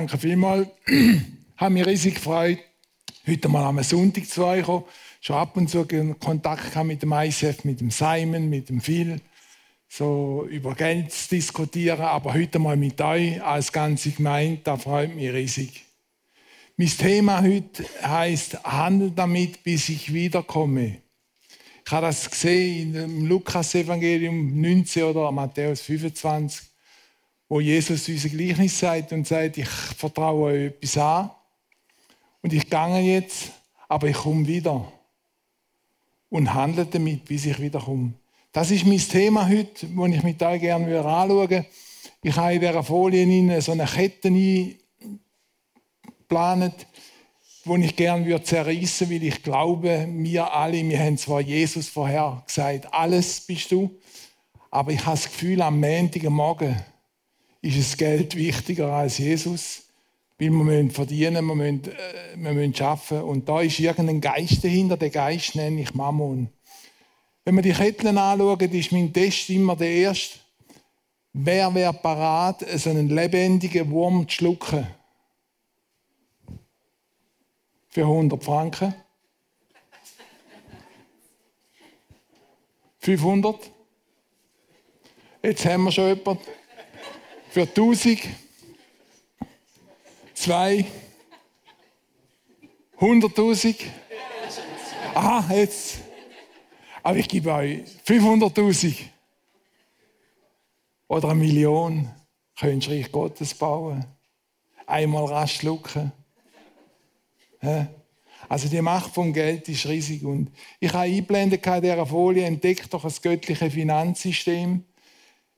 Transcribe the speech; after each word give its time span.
Danke 0.00 0.16
vielmals. 0.16 0.66
Habe 1.58 1.74
mich 1.74 1.86
riesig 1.86 2.14
gefreut, 2.14 2.58
heute 3.26 3.48
mal 3.50 3.66
am 3.66 3.82
Sonntag 3.82 4.26
zu 4.26 4.46
euch 4.46 4.64
kommen. 4.64 4.84
Schon 5.20 5.36
ab 5.36 5.54
und 5.58 5.68
zu 5.68 5.86
Kontakt 6.18 6.74
mit 6.84 7.02
dem 7.02 7.12
ICF, 7.12 7.64
mit 7.64 7.82
dem 7.82 7.90
Simon, 7.90 8.48
mit 8.48 8.70
dem 8.70 8.80
Phil, 8.80 9.20
so 9.90 10.46
über 10.48 10.74
Geld 10.74 11.12
zu 11.12 11.28
diskutieren. 11.28 12.00
Aber 12.00 12.32
heute 12.32 12.58
mal 12.58 12.78
mit 12.78 12.98
euch 13.02 13.42
als 13.42 13.70
ganze 13.70 14.12
Gemeinde, 14.12 14.62
da 14.64 14.78
freut 14.78 15.14
mich 15.14 15.30
riesig. 15.30 15.84
Mein 16.78 16.88
Thema 16.88 17.42
heute 17.42 17.84
heißt 18.02 18.64
Handel 18.64 19.10
damit, 19.10 19.62
bis 19.62 19.90
ich 19.90 20.14
wiederkomme. 20.14 21.02
Ich 21.84 21.92
habe 21.92 22.06
das 22.06 22.30
gesehen 22.30 22.94
im 22.94 23.26
Lukas-Evangelium 23.26 24.62
19 24.62 25.02
oder 25.02 25.30
Matthäus 25.30 25.82
25 25.82 26.69
wo 27.50 27.60
Jesus 27.60 28.08
unser 28.08 28.28
Gleichnis 28.28 28.78
sagt 28.78 29.12
und 29.12 29.26
sagt, 29.26 29.58
ich 29.58 29.68
vertraue 29.68 30.52
euch 30.52 30.66
etwas 30.66 30.96
an 30.96 31.30
und 32.42 32.52
ich 32.52 32.70
gehe 32.70 33.00
jetzt, 33.00 33.50
aber 33.88 34.06
ich 34.06 34.16
komme 34.16 34.46
wieder 34.46 34.92
und 36.28 36.54
handle 36.54 36.86
damit, 36.86 37.24
bis 37.24 37.46
ich 37.46 37.60
wiederkomme. 37.60 38.12
Das 38.52 38.70
ist 38.70 38.86
mein 38.86 38.98
Thema 38.98 39.48
heute, 39.48 39.88
das 39.88 40.10
ich 40.10 40.22
mit 40.22 40.40
euch 40.40 40.60
gerne 40.60 41.00
anschauen 41.00 41.30
würde. 41.30 41.66
Ich 42.22 42.36
habe 42.36 42.54
in 42.54 42.60
dieser 42.60 42.84
Folie 42.84 43.60
so 43.60 43.72
eine 43.72 43.84
Kette 43.84 44.28
eingeplant, 44.28 44.78
die 47.64 47.84
ich 47.84 47.96
gerne 47.96 48.42
zerreißen 48.44 49.10
würde, 49.10 49.22
weil 49.22 49.28
ich 49.28 49.42
glaube, 49.42 50.06
wir 50.08 50.54
alle, 50.54 50.88
wir 50.88 51.00
haben 51.00 51.18
zwar 51.18 51.40
Jesus 51.40 51.88
vorher 51.88 52.44
gesagt, 52.46 52.94
alles 52.94 53.40
bist 53.40 53.72
du, 53.72 53.90
aber 54.70 54.92
ich 54.92 55.04
habe 55.04 55.16
das 55.16 55.24
Gefühl, 55.24 55.62
am 55.62 55.80
Montagmorgen 55.80 56.76
ist 57.62 57.78
das 57.78 57.96
Geld 57.96 58.34
wichtiger 58.36 58.92
als 58.92 59.18
Jesus. 59.18 59.82
Weil 60.38 60.50
wir 60.50 60.64
müssen 60.64 60.90
verdienen, 60.90 61.44
wir 61.44 61.54
müssen, 61.54 61.84
äh, 61.84 62.36
wir 62.36 62.52
müssen 62.52 62.82
arbeiten. 62.82 63.22
Und 63.22 63.48
da 63.48 63.60
ist 63.60 63.78
irgendein 63.78 64.20
Geist 64.20 64.64
dahinter, 64.64 64.96
der 64.96 65.10
Geist 65.10 65.54
nenne 65.54 65.82
ich 65.82 65.94
Mammon. 65.94 66.48
Wenn 67.44 67.54
wir 67.56 67.62
die 67.62 67.72
Ketten 67.72 68.16
anschauen, 68.16 68.72
ist 68.72 68.92
mein 68.92 69.12
Test 69.12 69.50
immer 69.50 69.76
der 69.76 69.90
erste. 69.90 70.38
Wer 71.32 71.72
wäre 71.74 71.92
parat, 71.92 72.64
so 72.78 72.90
einen 72.90 73.08
lebendigen 73.08 73.90
Wurm 73.90 74.26
zu 74.28 74.36
schlucken? 74.36 74.86
Für 77.88 78.02
100 78.02 78.42
Franken? 78.42 78.94
500? 82.98 83.70
Jetzt 85.42 85.64
haben 85.64 85.84
wir 85.84 85.92
schon 85.92 86.08
jemanden 86.08 86.42
für 87.50 87.62
1000, 87.62 88.20
2, 90.34 90.86
100.000. 92.98 93.76
Aha, 95.14 95.54
jetzt. 95.54 95.98
Aber 97.02 97.16
ich 97.18 97.28
gebe 97.28 97.52
euch 97.52 97.80
500.000 98.06 98.94
oder 101.08 101.30
eine 101.30 101.40
Million. 101.40 102.08
Könnt 102.58 102.86
ihr 102.86 102.98
Reich 102.98 103.10
Gottes 103.10 103.54
bauen. 103.54 104.04
Einmal 104.86 105.24
rasch 105.24 105.56
schlucken. 105.56 106.12
Also 108.48 108.68
die 108.68 108.80
Macht 108.80 109.12
vom 109.12 109.32
Geld 109.32 109.68
ist 109.68 109.86
riesig. 109.86 110.24
Und 110.24 110.52
ich 110.78 110.92
habe 110.92 111.04
eingeblendet 111.04 111.66
in 111.66 111.82
dieser 111.82 112.06
Folie, 112.06 112.44
entdeckt 112.44 112.92
doch 112.92 113.02
das 113.02 113.20
göttliche 113.20 113.70
Finanzsystem 113.70 114.84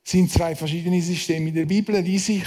sind 0.04 0.30
zwei 0.30 0.54
verschiedene 0.54 1.00
Systeme. 1.00 1.48
In 1.48 1.54
der 1.54 1.66
Bibel 1.66 1.98
lese 2.00 2.32
ich, 2.32 2.46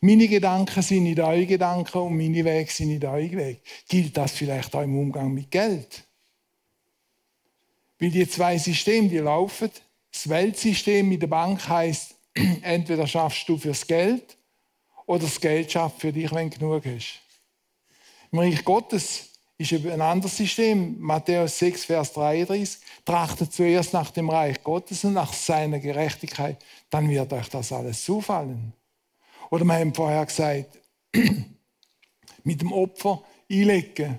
meine 0.00 0.28
Gedanken 0.28 0.82
sind 0.82 1.04
nicht 1.04 1.20
eure 1.20 1.46
Gedanken 1.46 1.98
und 1.98 2.16
meine 2.16 2.44
Wege 2.44 2.70
sind 2.70 2.88
nicht 2.88 3.04
eure 3.04 3.30
Wege. 3.30 3.60
Gilt 3.88 4.16
das 4.16 4.32
vielleicht 4.32 4.74
auch 4.74 4.82
im 4.82 4.98
Umgang 4.98 5.32
mit 5.32 5.50
Geld? 5.50 6.04
Weil 7.98 8.10
die 8.10 8.28
zwei 8.28 8.58
Systeme, 8.58 9.08
die 9.08 9.18
laufen. 9.18 9.70
Das 10.12 10.28
Weltsystem 10.28 11.08
mit 11.08 11.22
der 11.22 11.28
Bank 11.28 11.66
heißt, 11.68 12.14
entweder 12.62 13.06
schaffst 13.06 13.48
du 13.48 13.56
fürs 13.56 13.86
Geld 13.86 14.36
oder 15.06 15.20
das 15.20 15.40
Geld 15.40 15.70
schafft 15.70 16.00
für 16.00 16.12
dich, 16.12 16.32
wenn 16.32 16.50
du 16.50 16.58
genug 16.58 16.84
hast. 16.84 17.20
Im 18.32 18.38
Reich 18.40 18.64
Gottes 18.64 19.30
ist 19.58 19.72
ein 19.72 20.00
anderes 20.00 20.36
System. 20.36 20.96
Matthäus 21.00 21.58
6, 21.58 21.86
Vers 21.86 22.12
33. 22.12 22.78
Trachtet 23.04 23.52
zuerst 23.52 23.92
nach 23.92 24.10
dem 24.10 24.28
Reich 24.28 24.62
Gottes 24.62 25.04
und 25.04 25.14
nach 25.14 25.32
seiner 25.32 25.78
Gerechtigkeit, 25.78 26.62
dann 26.90 27.08
wird 27.08 27.32
euch 27.32 27.48
das 27.48 27.72
alles 27.72 28.04
zufallen. 28.04 28.72
Oder 29.50 29.64
wir 29.64 29.74
haben 29.74 29.94
vorher 29.94 30.26
gesagt, 30.26 30.78
mit 32.44 32.60
dem 32.60 32.72
Opfer 32.72 33.22
einlegen. 33.50 34.18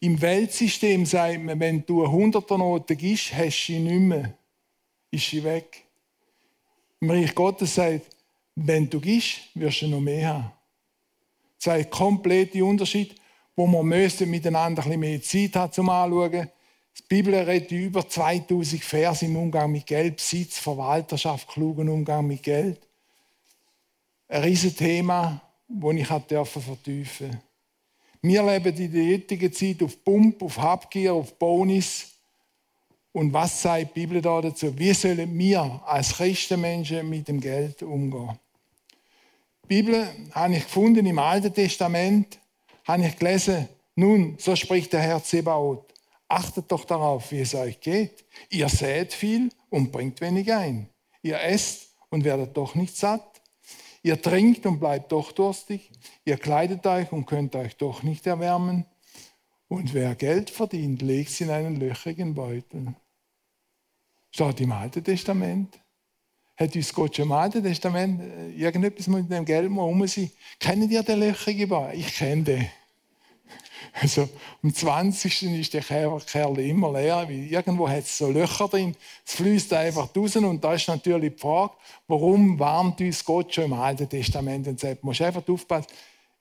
Im 0.00 0.20
Weltsystem 0.20 1.06
sagt 1.06 1.42
man, 1.42 1.58
wenn 1.58 1.84
du 1.86 2.04
eine 2.04 2.12
100er 2.12 2.58
Note 2.58 2.96
gibst, 2.96 3.32
hast 3.34 3.66
du 3.66 3.72
sie 3.72 3.78
nicht 3.78 4.00
mehr. 4.00 4.34
Ist 5.10 5.30
sie 5.30 5.42
weg. 5.42 5.84
Im 7.00 7.10
Reich 7.10 7.34
Gottes 7.34 7.74
sagt, 7.74 8.06
wenn 8.54 8.88
du 8.88 9.00
gibst, 9.00 9.40
wirst 9.54 9.82
du 9.82 9.88
noch 9.88 10.00
mehr 10.00 10.28
haben. 10.28 10.52
Zwei 11.58 11.84
komplette 11.84 12.64
Unterschiede 12.64 13.14
wo 13.56 13.66
wir 13.66 13.82
müssen 13.82 14.30
miteinander 14.30 14.82
ein 14.82 15.00
bisschen 15.00 15.00
mehr 15.00 15.22
Zeit 15.22 15.56
haben 15.56 15.72
zum 15.72 15.88
Anschauen. 15.88 16.48
Die 16.98 17.02
Bibel 17.08 17.34
redet 17.34 17.70
über 17.72 18.08
2000 18.08 18.82
Vers 18.82 19.22
im 19.22 19.36
Umgang 19.36 19.70
mit 19.72 19.86
Geld, 19.86 20.16
Besitz, 20.16 20.58
Verwalterschaft, 20.58 21.48
klugen 21.48 21.88
Umgang 21.88 22.26
mit 22.26 22.42
Geld. 22.42 22.80
Ein 24.28 24.42
riesiges 24.42 24.76
Thema, 24.76 25.40
das 25.68 25.94
ich 25.94 26.06
vertiefen 26.06 26.78
durfte. 26.84 27.42
Wir 28.22 28.42
leben 28.42 28.76
in 28.76 28.92
der 28.92 29.14
heutigen 29.14 29.52
Zeit 29.52 29.82
auf 29.82 30.04
Pump, 30.04 30.42
auf 30.42 30.56
Habgier, 30.58 31.12
auf 31.12 31.34
Bonus. 31.38 32.06
Und 33.12 33.32
was 33.32 33.60
sagt 33.60 33.96
die 33.96 34.00
Bibel 34.00 34.22
da 34.22 34.40
dazu? 34.40 34.78
Wie 34.78 34.94
sollen 34.94 35.36
wir 35.38 35.82
als 35.84 36.14
Christenmenschen 36.14 37.08
mit 37.08 37.28
dem 37.28 37.40
Geld 37.40 37.82
umgehen? 37.82 38.38
Die 39.64 39.68
Bibel 39.68 40.08
habe 40.32 40.54
ich 40.54 40.62
gefunden 40.62 41.04
im 41.04 41.18
Alten 41.18 41.52
Testament 41.52 42.38
habe 42.84 43.06
ich 43.06 43.16
gelesen, 43.16 43.68
nun, 43.94 44.36
so 44.38 44.56
spricht 44.56 44.92
der 44.92 45.00
Herr 45.00 45.22
Zebaoth, 45.22 45.92
achtet 46.28 46.70
doch 46.72 46.84
darauf, 46.84 47.30
wie 47.30 47.40
es 47.40 47.54
euch 47.54 47.78
geht. 47.80 48.24
Ihr 48.48 48.68
sät 48.68 49.12
viel 49.12 49.50
und 49.70 49.92
bringt 49.92 50.20
wenig 50.20 50.52
ein. 50.52 50.88
Ihr 51.22 51.40
esst 51.40 51.94
und 52.08 52.24
werdet 52.24 52.56
doch 52.56 52.74
nicht 52.74 52.96
satt. 52.96 53.40
Ihr 54.02 54.20
trinkt 54.20 54.66
und 54.66 54.80
bleibt 54.80 55.12
doch 55.12 55.30
durstig. 55.32 55.90
Ihr 56.24 56.36
kleidet 56.36 56.86
euch 56.86 57.12
und 57.12 57.26
könnt 57.26 57.54
euch 57.54 57.76
doch 57.76 58.02
nicht 58.02 58.26
erwärmen. 58.26 58.84
Und 59.68 59.94
wer 59.94 60.14
Geld 60.14 60.50
verdient, 60.50 61.02
legt 61.02 61.30
es 61.30 61.40
in 61.40 61.50
einen 61.50 61.76
löchrigen 61.76 62.34
Beutel. 62.34 62.94
Steht 64.30 64.60
im 64.60 64.72
Alten 64.72 65.04
Testament. 65.04 65.78
Hat 66.56 66.74
uns 66.74 66.92
Gott 66.92 67.16
schon 67.16 67.26
im 67.26 67.32
Alten 67.32 67.62
Testament 67.62 68.20
äh, 68.20 68.50
irgendetwas 68.50 69.06
mit 69.06 69.30
dem 69.30 69.44
Geld 69.44 69.70
mal 69.70 69.82
um 69.82 70.06
sein? 70.06 70.30
Kennen 70.58 70.90
ihr 70.90 71.02
den 71.02 71.20
löchrigen 71.20 71.68
Beutel? 71.68 71.98
Ich 71.98 72.14
kenne 72.14 72.42
den. 72.42 72.70
Also 73.92 74.28
am 74.62 74.74
20. 74.74 75.42
ist 75.42 75.74
der 75.74 75.82
Kerl 75.82 76.58
immer 76.58 76.92
leer, 76.92 77.24
weil 77.28 77.44
irgendwo 77.44 77.88
hat 77.88 78.04
es 78.04 78.18
so 78.18 78.30
Löcher 78.30 78.68
drin. 78.68 78.96
Es 79.24 79.34
fließt 79.34 79.72
einfach 79.74 80.08
raus 80.16 80.36
und 80.36 80.62
da 80.62 80.74
ist 80.74 80.88
natürlich 80.88 81.34
die 81.34 81.38
Frage, 81.38 81.74
warum 82.08 82.58
warnt 82.58 83.00
uns 83.00 83.24
Gott 83.24 83.54
schon 83.54 83.64
im 83.64 83.74
Alten 83.74 84.08
Testament 84.08 84.66
und 84.66 84.80
sagt, 84.80 85.04
musst 85.04 85.20
einfach 85.20 85.46
aufpassen. 85.46 85.88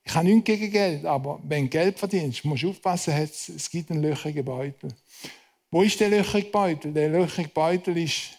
Ich 0.04 0.16
habe 0.16 0.26
nichts 0.26 0.46
gegen 0.46 0.72
Geld, 0.72 1.06
aber 1.06 1.40
wenn 1.44 1.66
du 1.66 1.70
Geld 1.70 2.00
verdienst, 2.00 2.44
musst 2.46 2.64
du 2.64 2.70
aufpassen, 2.70 3.14
es 3.14 3.70
gibt 3.70 3.92
einen 3.92 4.02
löchrigen 4.02 4.46
Beutel. 4.46 4.94
Wo 5.70 5.84
ist 5.84 6.00
der 6.00 6.10
löchrige 6.10 6.50
Beutel? 6.50 6.94
Der 6.94 7.10
löchrige 7.10 7.50
Beutel 7.50 7.98
ist, 7.98 8.32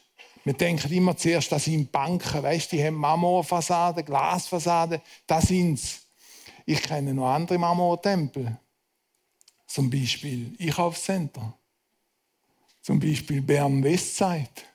wir 0.44 0.54
denken 0.54 0.92
immer 0.92 1.16
zuerst, 1.16 1.52
das 1.52 1.64
sind 1.64 1.92
Banken, 1.92 2.42
weißt, 2.42 2.72
die 2.72 2.82
haben 2.82 2.96
Marmorfassaden, 2.96 4.04
Glasfassaden, 4.04 5.00
das 5.26 5.44
sind's. 5.44 6.00
Ich 6.66 6.82
kenne 6.82 7.14
noch 7.14 7.28
andere 7.28 7.58
Marmortempel 7.58 8.58
Zum 9.72 9.88
Beispiel 9.88 10.54
Einkaufscenter. 10.60 11.54
Zum 12.82 13.00
Beispiel 13.00 13.40
Bern 13.40 13.82
Westzeit. 13.82 14.66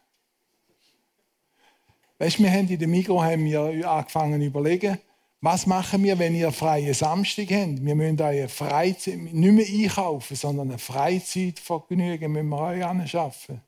Weißt, 2.18 2.40
wir 2.40 2.50
haben 2.50 2.68
in 2.68 2.80
der 2.80 2.88
Migros 2.88 3.22
haben 3.22 3.46
wir 3.46 3.88
angefangen 3.88 4.42
zu 4.42 4.48
überlegen, 4.48 4.98
was 5.40 5.68
machen 5.68 6.04
wir, 6.04 6.18
wenn 6.18 6.34
ihr 6.34 6.52
freie 6.52 6.96
Samstag 6.96 7.52
habt? 7.52 7.86
Wir 7.86 7.94
müssen 7.94 8.20
euch 8.20 8.52
Freizeit, 8.52 9.20
nicht 9.20 9.36
mehr 9.36 9.68
einkaufen, 9.68 10.36
sondern 10.36 10.72
ein 10.72 10.80
Freizeitvergnügen 10.80 12.32
müssen 12.32 12.50
wir 12.50 12.60
euch 12.60 12.84
anschaffen. 12.84 13.62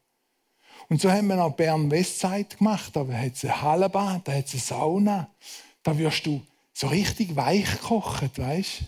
Und 0.87 0.99
so 0.99 1.11
haben 1.11 1.27
wir 1.27 1.45
auch 1.45 1.53
Bern 1.53 1.91
Westzeit 1.91 2.57
gemacht. 2.57 2.95
Da 2.95 3.07
hat 3.07 3.35
es 3.35 3.45
ein 3.45 3.61
Hallenbad, 3.61 4.27
da 4.27 4.33
hat 4.33 4.47
es 4.47 4.53
eine 4.53 4.61
Sauna. 4.61 5.29
Da 5.83 5.95
wirst 5.95 6.25
du 6.25 6.41
so 6.73 6.87
richtig 6.87 7.35
weich 7.35 7.69
gekocht, 7.69 8.39
weißt 8.39 8.81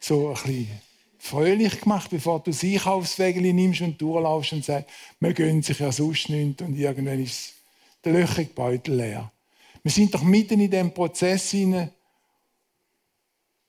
So 0.00 0.28
ein 0.28 0.34
bisschen 0.34 0.87
fröhlich 1.18 1.80
gemacht, 1.80 2.10
bevor 2.10 2.40
du 2.40 2.50
das 2.50 2.62
Einkaufswägel 2.62 3.52
nimmst 3.52 3.80
und 3.80 4.00
durchlaufst 4.00 4.52
und 4.52 4.64
sagst, 4.64 4.88
wir 5.20 5.34
gönnen 5.34 5.62
sich 5.62 5.78
ja 5.78 5.92
sonst 5.92 6.28
nichts 6.28 6.62
und 6.62 6.76
irgendwann 6.76 7.22
ist 7.22 7.54
der 8.04 8.12
löchige 8.12 8.52
Beutel 8.54 8.94
leer. 8.94 9.30
Wir 9.82 9.92
sind 9.92 10.14
doch 10.14 10.22
mitten 10.22 10.60
in 10.60 10.70
diesem 10.70 10.92
Prozess 10.92 11.50
hinein. 11.50 11.90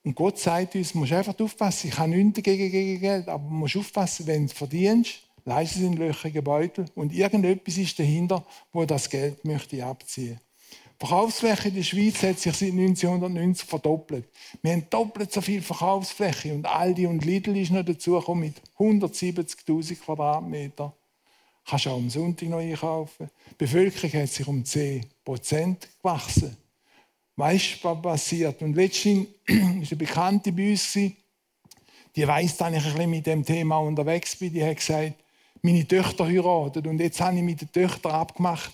Und 0.04 0.16
Gott 0.16 0.40
sagt 0.40 0.76
uns, 0.76 0.94
du 0.94 1.00
musst 1.00 1.12
einfach 1.12 1.38
aufpassen, 1.40 1.90
ich 1.90 1.98
habe 1.98 2.10
nichts 2.10 2.42
gegen, 2.42 2.72
gegen 2.72 3.02
Geld, 3.02 3.28
aber 3.28 3.44
du 3.44 3.54
musst 3.54 3.76
aufpassen, 3.76 4.28
wenn 4.28 4.48
du 4.48 4.54
verdienst, 4.54 5.22
leiste 5.44 5.80
es 5.80 5.86
in 5.86 5.92
den 5.92 6.08
löchigen 6.08 6.44
Beutel 6.44 6.86
und 6.96 7.14
irgendetwas 7.14 7.78
ist 7.78 8.00
dahinter, 8.00 8.46
wo 8.72 8.86
das 8.86 9.10
Geld 9.10 9.44
möchte 9.44 9.86
abziehen 9.86 10.40
Verkaufsfläche 11.00 11.70
in 11.70 11.76
der 11.76 11.84
Schweiz 11.84 12.22
hat 12.24 12.40
sich 12.40 12.54
seit 12.54 12.72
1990 12.72 13.70
verdoppelt. 13.70 14.26
Wir 14.62 14.74
haben 14.74 14.86
doppelt 14.90 15.32
so 15.32 15.40
viel 15.40 15.62
Verkaufsfläche 15.62 16.54
und 16.54 16.66
Aldi 16.66 17.08
und 17.08 17.24
Lidl 17.24 17.56
ist 17.56 17.72
noch 17.72 17.86
dazugekommen 17.86 18.42
mit 18.42 18.62
170.000 18.78 19.96
Quadratmetern. 19.96 20.92
Kannst 21.66 21.88
auch 21.88 21.96
am 21.96 22.10
Sonntag 22.10 22.50
noch 22.50 22.58
einkaufen. 22.58 23.30
Die 23.52 23.56
Bevölkerung 23.56 24.22
hat 24.22 24.30
sich 24.30 24.46
um 24.46 24.62
10% 24.62 25.78
gewachsen. 26.02 26.58
Weißt 27.38 27.82
du, 27.82 27.88
was 27.88 28.02
passiert? 28.02 28.62
Und 28.62 28.74
letztens 28.76 29.28
war 29.48 29.56
eine 29.56 29.96
Bekannte 29.96 30.52
bei 30.52 30.72
uns, 30.72 30.92
die 30.94 32.28
weiss, 32.28 32.58
dass 32.58 32.74
ich 32.74 32.78
ein 32.78 32.84
bisschen 32.84 33.10
mit 33.10 33.26
dem 33.26 33.46
Thema 33.46 33.78
unterwegs 33.78 34.36
bin. 34.36 34.52
Die 34.52 34.66
hat 34.66 34.76
gesagt, 34.76 35.14
meine 35.62 35.88
Töchter 35.88 36.26
heiraten. 36.26 36.86
Und 36.88 37.00
jetzt 37.00 37.22
habe 37.22 37.38
ich 37.38 37.44
mit 37.44 37.62
den 37.62 37.72
Töchtern 37.72 38.12
abgemacht, 38.12 38.74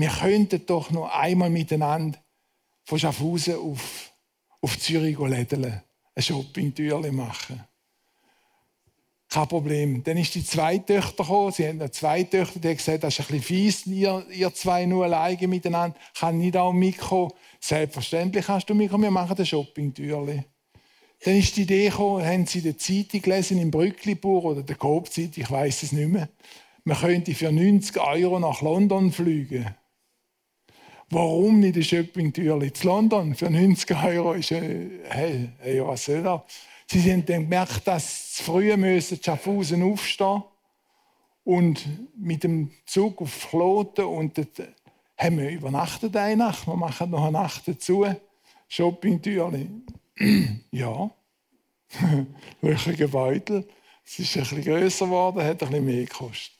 wir 0.00 0.08
könnten 0.08 0.64
doch 0.66 0.90
noch 0.90 1.10
einmal 1.10 1.50
miteinander 1.50 2.18
von 2.84 2.98
Schaffhausen 2.98 3.56
auf, 3.56 4.12
auf 4.60 4.78
Zürich 4.78 5.18
lädeln, 5.18 5.82
ein 6.14 6.22
Shopping-Türchen 6.22 7.14
machen. 7.14 7.64
Kein 9.28 9.46
Problem. 9.46 10.02
Dann 10.02 10.16
ist 10.16 10.34
die 10.34 10.44
zweite 10.44 10.94
Töchter 10.94 11.22
gekommen. 11.22 11.52
Sie 11.52 11.68
haben 11.68 11.92
zwei 11.92 12.24
Töchter, 12.24 12.58
die 12.58 12.74
gesagt, 12.74 13.04
das 13.04 13.16
ist 13.16 13.20
ein 13.20 13.26
bisschen 13.26 13.42
fies, 13.42 13.86
ihr, 13.86 14.26
ihr 14.32 14.52
zwei 14.52 14.86
nur 14.86 15.04
alleine 15.04 15.46
miteinander. 15.46 15.96
Kann 16.18 16.38
nicht 16.38 16.56
auch 16.56 16.72
mitkommen. 16.72 17.30
Selbstverständlich 17.60 18.46
kannst 18.46 18.68
du 18.68 18.74
mitkommen, 18.74 19.04
wir 19.04 19.10
machen 19.12 19.38
ein 19.38 19.46
Shopping-Türchen. 19.46 20.44
Dann 21.22 21.36
ist 21.36 21.56
die 21.56 21.62
Idee 21.62 21.90
gekommen, 21.90 22.24
haben 22.24 22.46
sie 22.46 22.62
die 22.62 22.76
Zeitung 22.76 23.22
gelesen 23.22 23.60
im 23.60 23.70
Brücklibuch 23.70 24.42
oder 24.42 24.62
der 24.62 24.76
Coop-Zeitung, 24.76 25.44
ich 25.44 25.50
weiß 25.50 25.82
es 25.84 25.92
nicht 25.92 26.08
mehr. 26.08 26.28
Man 26.82 26.96
könnte 26.96 27.34
für 27.34 27.52
90 27.52 28.00
Euro 28.00 28.40
nach 28.40 28.62
London 28.62 29.12
fliegen. 29.12 29.76
Warum 31.12 31.58
nicht 31.58 31.76
ein 31.76 31.82
Shopping-Türchen 31.82 32.72
zu 32.72 32.86
London? 32.86 33.34
Für 33.34 33.50
90 33.50 33.96
Euro 34.04 34.34
ist, 34.34 34.52
äh, 34.52 35.00
hey, 35.08 35.50
hey, 35.58 35.84
was 35.84 36.04
soll 36.04 36.22
das? 36.22 36.42
Sie 36.86 37.00
haben 37.10 37.26
dann 37.26 37.42
gemerkt, 37.42 37.84
dass 37.88 38.36
sie 38.36 38.44
früh 38.44 38.76
müssen 38.76 39.20
Schaffhausen 39.20 39.82
aufstehen 39.82 40.44
und 41.42 41.84
mit 42.16 42.44
dem 42.44 42.70
Zug 42.86 43.20
auf 43.22 43.48
Kloten 43.50 44.04
und 44.04 44.38
dort 44.38 44.68
haben 45.18 45.38
wir 45.38 45.50
übernachtet 45.50 46.16
eine 46.16 46.36
Nacht. 46.36 46.68
Wir 46.68 46.76
machen 46.76 47.10
noch 47.10 47.24
eine 47.24 47.32
Nacht 47.32 47.66
dazu. 47.66 48.06
Shopping-Türchen. 48.68 49.84
ja. 50.70 51.10
Löchige 52.62 53.08
Beutel. 53.08 53.66
Es 54.04 54.20
ist 54.20 54.36
ein 54.36 54.42
bisschen 54.42 54.62
grösser 54.62 55.06
geworden, 55.06 55.42
hat 55.42 55.60
ein 55.62 55.70
bisschen 55.70 55.84
mehr 55.84 56.04
gekostet. 56.04 56.59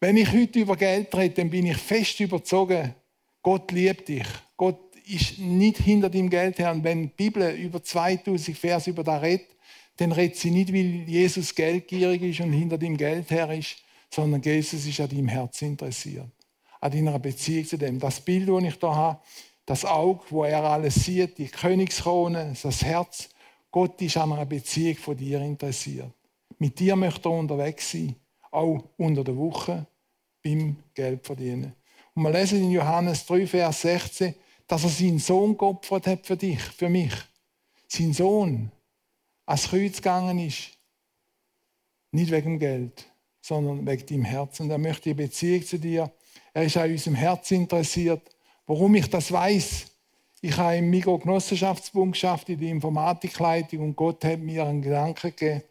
Wenn 0.00 0.16
ich 0.16 0.32
heute 0.32 0.60
über 0.60 0.76
Geld 0.76 1.14
rede, 1.14 1.34
dann 1.34 1.50
bin 1.50 1.66
ich 1.66 1.76
fest 1.76 2.20
überzogen, 2.20 2.94
Gott 3.42 3.70
liebt 3.70 4.08
dich. 4.08 4.26
Gott 4.56 4.96
ist 5.06 5.38
nicht 5.38 5.76
hinter 5.76 6.08
dem 6.08 6.30
Geld 6.30 6.58
her. 6.58 6.72
Und 6.72 6.84
wenn 6.84 7.02
die 7.02 7.08
Bibel 7.08 7.54
über 7.54 7.82
2000 7.82 8.56
Vers 8.56 8.86
über 8.86 9.04
das 9.04 9.20
redet, 9.20 9.48
dann 9.96 10.12
redet 10.12 10.36
sie 10.36 10.50
nicht, 10.50 10.72
weil 10.72 11.04
Jesus 11.06 11.54
geldgierig 11.54 12.22
ist 12.22 12.40
und 12.40 12.52
hinter 12.52 12.78
dem 12.78 12.96
Geld 12.96 13.30
her 13.30 13.50
ist, 13.50 13.76
sondern 14.08 14.40
Jesus 14.40 14.86
ist 14.86 15.00
an 15.00 15.10
deinem 15.10 15.28
Herz 15.28 15.60
interessiert. 15.60 16.30
An 16.80 16.92
deiner 16.92 17.18
Beziehung 17.18 17.66
zu 17.66 17.76
dem. 17.76 17.98
Das 17.98 18.20
Bild, 18.20 18.48
das 18.48 18.62
ich 18.62 18.80
hier 18.80 18.94
habe, 18.94 19.20
das 19.66 19.84
Auge, 19.84 20.24
wo 20.30 20.44
er 20.44 20.64
alles 20.64 20.94
sieht, 20.94 21.36
die 21.36 21.48
Königskrone, 21.48 22.54
das 22.62 22.82
Herz. 22.82 23.28
Gott 23.70 24.00
ist 24.00 24.16
an 24.16 24.32
einer 24.32 24.46
Beziehung 24.46 24.96
von 24.96 25.16
dir 25.16 25.42
interessiert. 25.42 26.10
Mit 26.58 26.78
dir 26.78 26.96
möchte 26.96 27.28
er 27.28 27.32
unterwegs 27.32 27.92
sein, 27.92 28.16
auch 28.50 28.84
unter 28.96 29.24
der 29.24 29.36
Woche 29.36 29.86
beim 30.42 30.76
Geld 30.94 31.24
verdienen. 31.24 31.74
Und 32.14 32.22
wir 32.24 32.30
lesen 32.30 32.62
in 32.62 32.70
Johannes 32.70 33.26
3, 33.26 33.46
Vers 33.46 33.82
16, 33.82 34.34
dass 34.66 34.84
er 34.84 34.90
seinen 34.90 35.18
Sohn 35.18 35.56
geopfert 35.56 36.06
hat 36.06 36.26
für 36.26 36.36
dich, 36.36 36.60
für 36.60 36.88
mich. 36.88 37.12
Sein 37.88 38.12
Sohn 38.12 38.70
ans 39.46 39.68
Kreuz 39.68 39.96
gegangen 39.96 40.38
ist. 40.38 40.70
Nicht 42.12 42.30
wegen 42.30 42.52
dem 42.52 42.58
Geld, 42.58 43.06
sondern 43.40 43.86
wegen 43.86 44.06
deinem 44.06 44.24
Herzen. 44.24 44.70
Er 44.70 44.78
möchte 44.78 45.10
die 45.10 45.14
Beziehung 45.14 45.64
zu 45.64 45.78
dir. 45.78 46.10
Er 46.52 46.64
ist 46.64 46.76
an 46.76 46.90
unserem 46.90 47.14
Herz 47.14 47.50
interessiert. 47.50 48.22
Warum 48.66 48.94
ich 48.94 49.08
das 49.08 49.30
weiß? 49.30 49.86
Ich 50.42 50.56
habe 50.56 50.76
im 50.76 50.88
Migo 50.88 51.18
Genossenschaftsbund 51.18 52.12
geschafft 52.12 52.48
in 52.48 52.58
der 52.58 52.70
Informatikleitung 52.70 53.80
und 53.80 53.96
Gott 53.96 54.24
hat 54.24 54.38
mir 54.38 54.64
einen 54.64 54.82
Gedanken 54.82 55.30
gegeben 55.30 55.62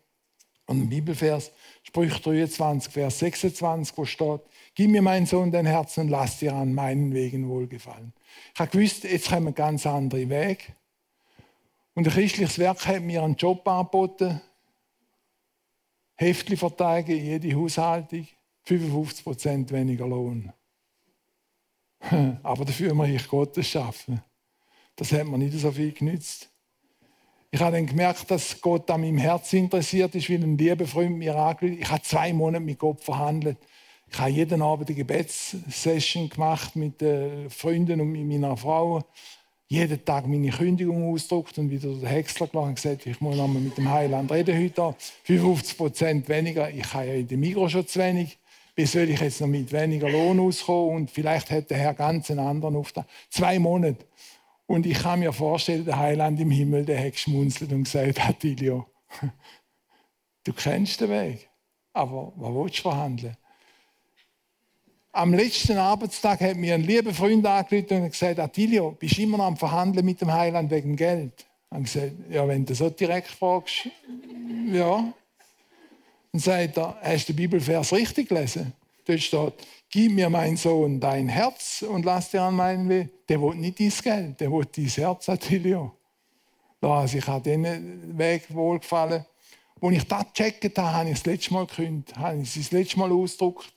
und 0.68 0.82
einen 0.82 0.90
Bibelvers, 0.90 1.52
Sprüche 1.84 2.22
23, 2.22 2.94
Vers 2.94 3.20
26, 3.20 3.98
wo 3.98 4.06
steht, 4.06 4.42
Gib 4.76 4.92
mir, 4.92 5.02
mein 5.02 5.26
Sohn, 5.26 5.52
dein 5.52 5.66
Herz 5.66 5.98
und 5.98 6.10
lass 6.10 6.40
dir 6.40 6.54
an 6.54 6.74
meinen 6.74 7.14
Wegen 7.14 7.50
wohlgefallen. 7.50 8.14
Ich 8.54 8.60
habe 8.60 8.72
gewusst, 8.72 9.04
jetzt 9.04 9.30
kommen 9.30 9.54
ganz 9.54 9.86
anderen 9.86 10.30
Weg. 10.30 10.74
Und 11.96 12.08
ein 12.08 12.14
christliches 12.14 12.60
Werk 12.60 12.86
hat 12.88 13.02
mir 13.02 13.24
einen 13.24 13.36
Job 13.36 13.68
angeboten. 13.68 14.40
Heftli 16.16 16.56
verteilen, 16.56 17.08
jede 17.08 17.56
Haushaltung, 17.56 18.28
55% 18.68 19.72
weniger 19.72 20.08
Lohn. 20.08 20.54
Aber 22.44 22.66
dafür 22.66 22.94
muss 22.94 23.10
ich 23.10 23.28
Gottes 23.28 23.68
schaffen. 23.68 24.22
Das 24.96 25.12
hat 25.12 25.28
mir 25.28 25.38
nicht 25.38 25.58
so 25.58 25.72
viel 25.72 25.92
genützt. 25.92 26.50
Ich 27.52 27.60
habe 27.60 27.78
dann 27.78 27.88
gemerkt, 27.88 28.30
dass 28.30 28.62
Gott 28.62 28.92
an 28.92 29.02
meinem 29.02 29.18
Herz 29.18 29.54
interessiert 29.54 30.14
ist, 30.14 30.30
weil 30.30 30.44
ein 30.44 30.56
lieber 30.56 30.86
Freund 30.86 31.18
mir 31.18 31.36
angelegt 31.36 31.82
Ich 31.82 31.90
habe 31.90 32.04
zwei 32.04 32.32
Monate 32.32 32.64
mit 32.64 32.78
Gott 32.78 33.02
verhandelt. 33.02 33.58
Ich 34.08 34.20
habe 34.20 34.30
jeden 34.30 34.62
Abend 34.62 34.88
eine 34.88 34.96
Gebetssession 34.96 36.30
gemacht 36.30 36.76
mit 36.76 37.02
den 37.02 37.50
Freunden 37.50 38.02
und 38.02 38.12
mit 38.12 38.24
meiner 38.24 38.56
Frau. 38.56 39.02
Jeden 39.68 40.06
Tag 40.06 40.28
meine 40.28 40.50
Kündigung 40.52 41.12
ausgedruckt 41.12 41.58
und 41.58 41.72
wieder 41.72 41.92
der 41.96 42.10
Häcksler 42.10 42.48
gelassen 42.48 42.70
und 42.70 42.76
gesagt, 42.76 43.08
ich 43.08 43.20
muss 43.20 43.36
nochmal 43.36 43.64
mit 43.64 43.78
dem 43.78 43.90
Heiland 43.90 44.32
reden 44.32 44.56
heute. 44.56 44.96
55 45.24 45.78
Prozent 45.78 46.30
weniger. 46.30 46.70
Ich 46.70 46.94
habe 46.94 47.08
ja 47.08 47.14
in 47.16 47.28
dem 47.28 47.40
Mikro 47.40 47.68
schon 47.68 47.88
zu 47.88 48.00
wenig. 48.00 48.38
Wie 48.76 48.86
soll 48.86 49.10
ich 49.10 49.20
jetzt 49.20 49.42
noch 49.42 49.48
mit 49.48 49.72
weniger 49.72 50.10
Lohn 50.10 50.40
auskommen? 50.40 50.96
Und 50.96 51.12
vielleicht 51.12 51.50
hat 51.50 51.70
der 51.72 51.78
Herr 51.78 51.94
ganz 51.96 52.30
einen 52.30 52.40
anderen 52.42 52.76
Auftrag. 52.76 53.06
Zwei 53.30 53.58
Monate. 53.58 54.06
Und 54.70 54.86
ich 54.86 55.00
kann 55.00 55.20
mir 55.20 55.34
vorstellen, 55.34 55.84
der 55.84 55.98
Heiland 55.98 56.40
im 56.40 56.52
Himmel, 56.52 56.86
der 56.86 57.04
hat 57.04 57.14
geschmunzelt 57.14 57.72
und 57.72 57.86
gesagt, 57.86 58.24
Attilio, 58.24 58.86
du 60.44 60.54
kennst 60.54 61.02
den 61.02 61.10
Weg, 61.10 61.50
aber 61.92 62.32
was 62.36 62.54
willst 62.54 62.78
du 62.78 62.82
verhandeln? 62.84 63.36
Am 65.12 65.34
letzten 65.34 65.76
Arbeitstag 65.76 66.42
hat 66.42 66.56
mir 66.56 66.76
ein 66.76 66.84
lieber 66.84 67.12
Freund 67.16 67.44
angerufen 67.48 68.04
und 68.04 68.12
gesagt, 68.12 68.38
Attilio, 68.38 68.92
bist 68.92 69.18
du 69.18 69.24
immer 69.24 69.40
noch 69.40 69.48
am 69.48 69.58
Verhandeln 69.58 70.06
mit 70.06 70.22
dem 70.22 70.32
Heiland 70.32 70.70
wegen 70.70 70.96
Geld? 70.96 71.48
Und 71.72 71.86
gesagt, 71.86 72.12
ja, 72.30 72.48
wenn 72.48 72.64
du 72.64 72.76
so 72.76 72.92
direkt 72.92 73.30
fragst, 73.30 73.90
ja. 74.72 75.12
Dann 76.32 76.40
sagt 76.40 76.78
er, 76.78 76.96
hast 77.02 77.28
du 77.28 77.34
den 77.34 77.38
Bibelvers 77.38 77.92
richtig 77.92 78.30
gelesen? 78.30 78.72
Dort 79.04 79.20
steht, 79.20 79.54
gib 79.90 80.14
mir, 80.14 80.30
mein 80.30 80.58
Sohn, 80.58 81.00
dein 81.00 81.28
Herz 81.28 81.82
und 81.82 82.06
lass 82.06 82.32
dir 82.32 82.44
an 82.44 82.56
meinen 82.56 82.90
Weg. 82.90 83.28
Der 83.28 83.42
will 83.42 83.56
nicht 83.56 83.80
dein 83.80 83.90
Geld, 83.90 84.40
der 84.40 84.52
will 84.52 84.66
dein 84.66 84.86
Herz, 84.86 85.30
Attilio. 85.30 85.94
Also 86.82 87.18
ich 87.18 87.28
habe 87.28 87.44
diesen 87.44 88.18
Weg 88.18 88.54
wohlgefallen. 88.54 89.26
Als 89.82 89.96
ich 89.96 90.08
das 90.08 90.26
gecheckt 90.34 90.78
habe, 90.78 90.94
habe 90.94 91.10
ich 91.10 91.16
das 91.16 91.26
letzte 91.26 91.54
Mal 91.54 91.66
gekündigt, 91.66 92.16
habe 92.18 92.38
ich 92.38 92.50
es 92.50 92.56
das 92.56 92.72
letzte 92.72 93.00
Mal 93.00 93.12
ausgedruckt. 93.12 93.74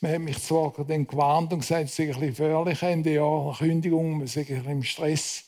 Man 0.00 0.12
hat 0.12 0.20
mich 0.20 0.42
zwar 0.42 0.72
dann 0.86 1.06
gewarnt 1.06 1.52
und 1.52 1.60
gesagt, 1.60 1.84
es 1.84 1.96
sei 1.96 2.04
ein 2.04 2.08
bisschen 2.10 2.28
gefährlich 2.28 2.82
Ende 2.82 3.14
Jahr, 3.14 3.56
Kündigung, 3.56 4.20
wir 4.20 4.28
sind 4.28 4.50
ein 4.50 4.56
bisschen 4.56 4.72
im 4.72 4.82
Stress. 4.82 5.44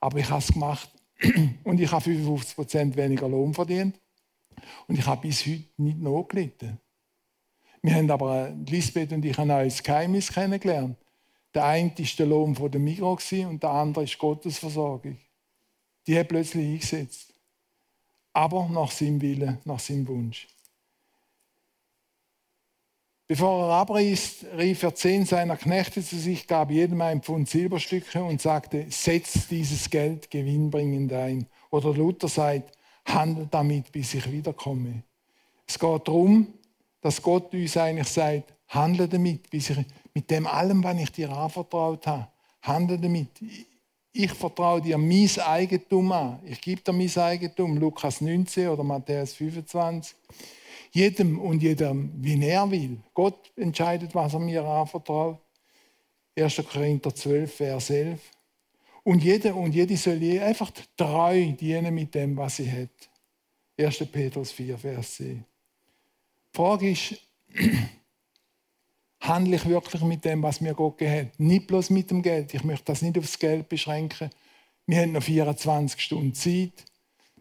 Aber 0.00 0.18
ich 0.18 0.28
habe 0.28 0.40
es 0.40 0.52
gemacht. 0.52 0.90
und 1.64 1.80
ich 1.80 1.90
habe 1.90 2.04
55% 2.04 2.96
weniger 2.96 3.28
Lohn 3.28 3.54
verdient 3.54 3.98
und 4.88 4.98
ich 4.98 5.06
habe 5.06 5.28
bis 5.28 5.46
heute 5.46 5.64
nicht 5.76 6.00
nachgelitten. 6.00 6.78
Wir 7.82 7.96
haben 7.96 8.10
aber, 8.10 8.50
Lisbeth 8.68 9.12
und 9.12 9.24
ich, 9.24 9.36
ein 9.38 9.48
neues 9.48 9.82
Geheimnis 9.82 10.32
kennengelernt. 10.32 10.96
Der 11.52 11.64
eine 11.64 11.90
war 11.90 12.06
der 12.16 12.26
Lohn 12.26 12.54
von 12.54 12.70
der 12.70 12.80
Migro 12.80 13.18
und 13.48 13.62
der 13.62 13.70
andere 13.70 14.04
ist 14.04 14.18
Gottes 14.18 14.58
Versorgung. 14.58 15.18
Die 16.06 16.18
hat 16.18 16.28
plötzlich 16.28 16.64
eingesetzt. 16.66 17.34
Aber 18.32 18.68
nach 18.68 18.90
seinem 18.90 19.20
Willen, 19.20 19.58
nach 19.64 19.80
seinem 19.80 20.06
Wunsch. 20.08 20.46
Bevor 23.26 23.68
er 23.68 23.74
abreist, 23.76 24.44
rief 24.56 24.82
er 24.82 24.94
zehn 24.94 25.24
seiner 25.24 25.56
Knechte 25.56 26.02
zu 26.02 26.16
sich, 26.16 26.46
gab 26.46 26.70
jedem 26.70 27.00
ein 27.00 27.22
Pfund 27.22 27.48
Silberstücke 27.48 28.22
und 28.22 28.40
sagte, 28.40 28.86
setzt 28.90 29.50
dieses 29.50 29.90
Geld 29.90 30.30
gewinnbringend 30.30 31.12
ein. 31.12 31.46
Oder 31.70 31.94
Luther 31.94 32.28
sagt, 32.28 32.76
handelt 33.04 33.52
damit, 33.52 33.90
bis 33.90 34.14
ich 34.14 34.30
wiederkomme. 34.30 35.02
Es 35.66 35.78
geht 35.78 36.08
darum, 36.08 36.54
dass 37.02 37.20
Gott 37.20 37.52
uns 37.52 37.76
eigentlich 37.76 38.08
sagt, 38.08 38.54
handle 38.68 39.06
damit, 39.06 39.52
mit 40.14 40.30
dem 40.30 40.46
allem, 40.46 40.82
was 40.82 40.98
ich 40.98 41.12
dir 41.12 41.30
anvertraut 41.30 42.06
habe, 42.06 42.28
handle 42.62 42.98
damit. 42.98 43.28
Ich 44.14 44.32
vertraue 44.32 44.80
dir 44.80 44.96
mein 44.96 45.28
Eigentum 45.38 46.12
an. 46.12 46.38
Ich 46.44 46.60
gebe 46.60 46.80
dir 46.80 46.92
mein 46.92 47.14
Eigentum, 47.16 47.76
Lukas 47.76 48.22
19 48.22 48.68
oder 48.68 48.82
Matthäus 48.82 49.34
25 49.34 50.16
jedem 50.92 51.40
und 51.40 51.62
jedem, 51.62 52.12
wie 52.22 52.42
er 52.44 52.70
will. 52.70 52.98
Gott 53.14 53.50
entscheidet, 53.56 54.14
was 54.14 54.34
er 54.34 54.40
mir 54.40 54.64
anvertraut. 54.64 55.38
1. 56.36 56.62
Korinther 56.70 57.14
12, 57.14 57.54
Vers 57.54 57.90
11. 57.90 58.20
Und 59.04 59.22
jeder 59.22 59.56
und 59.56 59.74
jede 59.74 59.96
soll 59.96 60.22
einfach 60.40 60.70
treu 60.96 61.52
dienen 61.52 61.94
mit 61.94 62.14
dem, 62.14 62.36
was 62.36 62.56
sie 62.56 62.70
hat. 62.70 63.10
1. 63.76 64.06
Petrus 64.10 64.52
4, 64.52 64.78
Vers 64.78 65.14
10. 65.14 65.44
Die 66.52 66.56
Frage 66.56 66.90
ist, 66.90 67.14
handle 69.20 69.56
ich 69.56 69.64
wirklich 69.66 70.02
mit 70.02 70.24
dem, 70.24 70.42
was 70.42 70.60
mir 70.60 70.74
Gott 70.74 70.98
gegeben 70.98 71.28
hat? 71.28 71.40
Nicht 71.40 71.66
bloß 71.66 71.88
mit 71.90 72.10
dem 72.10 72.20
Geld. 72.20 72.52
Ich 72.52 72.62
möchte 72.62 72.84
das 72.84 73.00
nicht 73.00 73.16
aufs 73.16 73.38
Geld 73.38 73.68
beschränken. 73.70 74.28
Wir 74.86 75.00
haben 75.00 75.12
noch 75.12 75.22
24 75.22 75.98
Stunden 75.98 76.34
Zeit. 76.34 76.84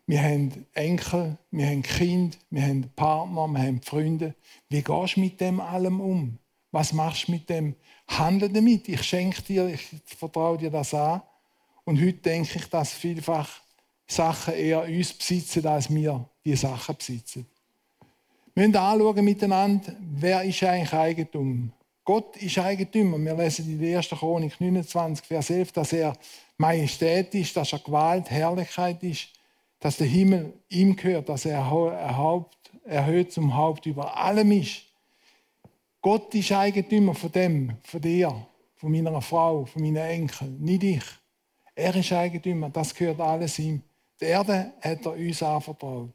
Wir 0.07 0.21
haben 0.21 0.65
Enkel, 0.73 1.37
wir 1.51 1.67
haben 1.67 1.83
Kind, 1.83 2.37
wir 2.49 2.63
haben 2.63 2.89
Partner, 2.95 3.47
wir 3.47 3.59
haben 3.59 3.81
Freunde. 3.81 4.33
Wie 4.69 4.81
gehst 4.81 5.15
du 5.15 5.19
mit 5.19 5.41
dem 5.41 5.59
allem 5.59 5.99
um? 5.99 6.37
Was 6.71 6.93
machst 6.93 7.27
du 7.27 7.33
mit 7.33 7.49
dem? 7.49 7.75
Handle 8.07 8.49
damit. 8.49 8.87
Ich 8.87 9.03
schenke 9.03 9.41
dir, 9.41 9.67
ich 9.67 9.87
vertraue 10.05 10.57
dir 10.57 10.69
das 10.69 10.93
an. 10.93 11.21
Und 11.83 11.99
heute 11.99 12.13
denke 12.13 12.59
ich, 12.59 12.65
dass 12.67 12.93
vielfach 12.93 13.61
Sachen 14.07 14.53
eher 14.53 14.83
uns 14.83 15.13
besitzen, 15.13 15.65
als 15.67 15.93
wir 15.93 16.29
die 16.45 16.55
Sachen 16.55 16.95
besitzen. 16.95 17.45
Wir 18.53 18.67
müssen 18.67 18.77
anschauen 18.77 19.25
miteinander, 19.25 19.95
wer 19.99 20.43
ist 20.43 20.63
eigentlich 20.63 20.93
Eigentum? 20.93 21.71
Gott 22.03 22.35
ist 22.37 22.57
Eigentümer. 22.57 23.17
Wir 23.17 23.35
lesen 23.35 23.69
in 23.69 23.79
der 23.79 23.97
1. 23.97 24.09
Chronik 24.09 24.59
29, 24.59 25.25
Vers 25.25 25.49
11, 25.49 25.71
dass 25.71 25.93
er 25.93 26.13
Majestät 26.57 27.33
ist, 27.35 27.55
dass 27.55 27.73
er 27.73 27.79
Gewalt, 27.79 28.29
Herrlichkeit 28.29 29.01
ist 29.03 29.29
dass 29.81 29.97
der 29.97 30.07
Himmel 30.07 30.53
ihm 30.69 30.95
gehört, 30.95 31.27
dass 31.27 31.43
er 31.43 31.59
erhöht 32.85 33.33
zum 33.33 33.55
Haupt 33.55 33.85
über 33.87 34.15
allem 34.15 34.51
ist. 34.51 34.83
Gott 36.01 36.33
ist 36.35 36.51
Eigentümer 36.51 37.15
von 37.15 37.31
dem, 37.31 37.77
von 37.83 37.99
dir, 37.99 38.47
von 38.75 38.91
meiner 38.91 39.21
Frau, 39.21 39.65
von 39.65 39.81
meinen 39.81 39.97
Enkeln, 39.97 40.61
nicht 40.61 40.83
ich. 40.83 41.03
Er 41.75 41.95
ist 41.95 42.13
Eigentümer, 42.13 42.69
das 42.69 42.93
gehört 42.93 43.19
alles 43.19 43.57
ihm. 43.57 43.81
Die 44.19 44.25
Erde 44.25 44.73
hat 44.81 45.05
er 45.05 45.13
uns 45.13 45.41
anvertraut. 45.41 46.13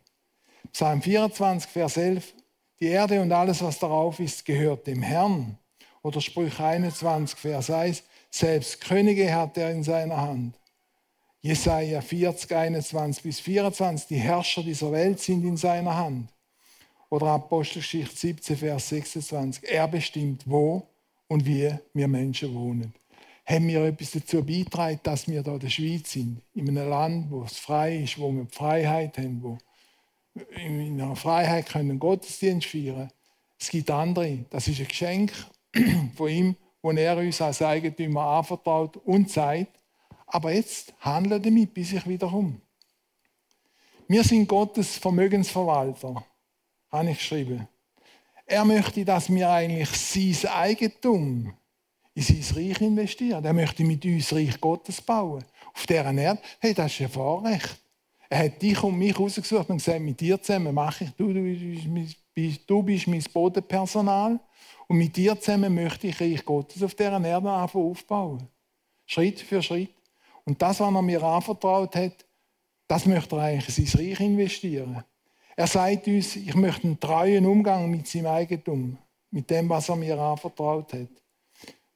Psalm 0.76 1.00
24, 1.00 1.70
Vers 1.70 1.96
11. 1.96 2.34
Die 2.80 2.88
Erde 2.88 3.22
und 3.22 3.32
alles, 3.32 3.62
was 3.62 3.78
darauf 3.78 4.20
ist, 4.20 4.44
gehört 4.44 4.86
dem 4.86 5.00
Herrn. 5.00 5.56
Oder 6.02 6.20
Sprüche 6.20 6.62
21, 6.62 7.38
Vers 7.38 7.70
1. 7.70 8.02
Selbst 8.30 8.82
Könige 8.82 9.34
hat 9.34 9.56
er 9.56 9.70
in 9.70 9.82
seiner 9.82 10.18
Hand. 10.18 10.54
Jesaja 11.40 12.02
40, 12.02 12.54
21 12.54 13.22
bis 13.22 13.40
24, 13.40 14.08
die 14.08 14.16
Herrscher 14.16 14.62
dieser 14.62 14.92
Welt 14.92 15.18
sind 15.18 15.46
in 15.46 15.56
seiner 15.56 15.96
Hand. 15.96 16.28
Oder 17.08 17.28
Apostelgeschichte 17.28 18.14
17, 18.14 18.58
Vers 18.58 18.90
26, 18.90 19.64
er 19.70 19.88
bestimmt, 19.88 20.42
wo 20.44 20.86
und 21.26 21.46
wie 21.46 21.72
wir 21.94 22.06
Menschen 22.06 22.54
wohnen. 22.54 22.92
Haben 23.46 23.68
wir 23.68 23.82
etwas 23.82 24.10
dazu 24.10 24.44
beigetragen, 24.44 25.00
dass 25.02 25.26
wir 25.26 25.42
hier 25.42 25.52
in 25.54 25.58
der 25.58 25.70
Schweiz 25.70 26.12
sind, 26.12 26.42
in 26.52 26.68
einem 26.68 26.90
Land, 26.90 27.30
wo 27.30 27.44
es 27.44 27.56
frei 27.56 27.96
ist, 27.96 28.18
wo 28.18 28.30
wir 28.30 28.46
Freiheit 28.50 29.16
haben, 29.16 29.42
wo 29.42 29.56
in 30.56 31.00
einer 31.00 31.16
Freiheit 31.16 31.66
können 31.66 31.98
Gottesdienst 31.98 32.66
feiern. 32.68 33.10
Es 33.58 33.70
gibt 33.70 33.90
andere, 33.90 34.44
das 34.50 34.68
ist 34.68 34.80
ein 34.80 34.88
Geschenk 34.88 35.32
von 36.16 36.28
ihm, 36.28 36.56
wo 36.82 36.90
er 36.90 37.16
uns 37.16 37.40
als 37.40 37.62
Eigentümer 37.62 38.22
anvertraut 38.22 38.96
und 38.98 39.30
sagt, 39.30 39.80
aber 40.26 40.52
jetzt 40.52 40.92
handle 41.00 41.40
damit, 41.40 41.72
bis 41.72 41.92
ich 41.92 42.06
wiederum. 42.06 42.60
Wir 44.08 44.22
sind 44.22 44.46
Gottes 44.46 44.98
Vermögensverwalter, 44.98 46.24
habe 46.90 47.10
ich 47.10 47.18
geschrieben. 47.18 47.66
Er 48.44 48.64
möchte, 48.64 49.04
dass 49.04 49.28
wir 49.28 49.50
eigentlich 49.50 49.88
sein 49.90 50.52
Eigentum 50.52 51.52
in 52.14 52.22
sein 52.22 52.56
Reich 52.56 52.80
investieren. 52.80 53.44
Er 53.44 53.52
möchte 53.52 53.84
mit 53.84 54.04
uns 54.04 54.32
Reich 54.32 54.60
Gottes 54.60 55.00
bauen. 55.00 55.44
Auf 55.74 55.86
dieser 55.86 56.12
Erde, 56.12 56.40
hey, 56.60 56.72
das 56.72 56.92
ist 56.92 57.00
ein 57.00 57.08
Vorrecht. 57.08 57.76
Er 58.28 58.44
hat 58.44 58.60
dich 58.60 58.82
und 58.82 58.98
mich 58.98 59.18
rausgesucht 59.18 59.70
und 59.70 59.78
gesagt, 59.78 60.00
mit 60.00 60.20
dir 60.20 60.40
zusammen 60.40 60.74
mache 60.74 61.04
ich, 61.04 61.10
du, 61.12 61.32
du, 62.66 62.82
bist 62.82 63.06
mein 63.06 63.24
Bodenpersonal 63.32 64.40
und 64.88 64.96
mit 64.96 65.16
dir 65.16 65.38
zusammen 65.40 65.74
möchte 65.74 66.08
ich 66.08 66.20
Reich 66.20 66.44
Gottes 66.44 66.82
auf 66.82 66.94
dieser 66.94 67.24
Erde 67.24 67.50
aufbauen. 67.50 68.48
Schritt 69.06 69.40
für 69.40 69.62
Schritt. 69.62 69.90
Und 70.44 70.60
das, 70.60 70.80
was 70.80 70.94
er 70.94 71.02
mir 71.02 71.22
anvertraut 71.22 71.94
hat, 71.94 72.24
das 72.88 73.06
möchte 73.06 73.36
er 73.36 73.42
eigentlich 73.42 73.78
in 73.78 73.86
sein 73.86 74.00
Reich 74.00 74.20
investieren. 74.20 75.04
Er 75.56 75.66
sagt 75.66 76.06
uns, 76.06 76.36
ich 76.36 76.54
möchte 76.54 76.86
einen 76.86 77.00
treuen 77.00 77.46
Umgang 77.46 77.90
mit 77.90 78.06
seinem 78.06 78.26
Eigentum, 78.26 78.98
mit 79.30 79.48
dem, 79.50 79.68
was 79.68 79.88
er 79.88 79.96
mir 79.96 80.18
anvertraut 80.18 80.92
hat. 80.92 81.08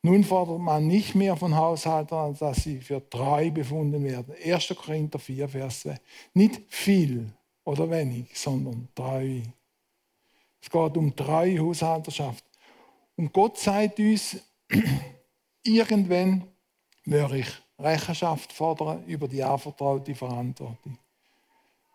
Nun 0.03 0.25
fordert 0.25 0.61
man 0.61 0.87
nicht 0.87 1.15
mehr 1.15 1.37
von 1.37 1.55
Haushaltern, 1.55 2.35
dass 2.39 2.63
sie 2.63 2.81
für 2.81 3.07
treu 3.11 3.51
befunden 3.51 4.03
werden. 4.03 4.35
1. 4.43 4.75
Korinther 4.77 5.19
4, 5.19 5.49
Vers 5.49 5.81
2. 5.81 6.01
Nicht 6.35 6.63
viel 6.69 7.31
oder 7.65 7.91
wenig, 7.91 8.27
sondern 8.39 8.89
treu. 8.95 9.43
Es 10.63 10.71
geht 10.71 10.97
um 10.97 11.15
treue 11.15 11.59
Haushalterschaft. 11.59 12.45
Und 13.17 13.33
Gott 13.33 13.59
sagt 13.59 13.99
uns, 13.99 14.39
irgendwann 15.63 16.45
werde 17.05 17.39
ich 17.39 17.49
Rechenschaft 17.79 18.53
fordern 18.53 19.05
über 19.05 19.29
die 19.29 19.43
anvertraute 19.43 20.15
Verantwortung. 20.15 20.99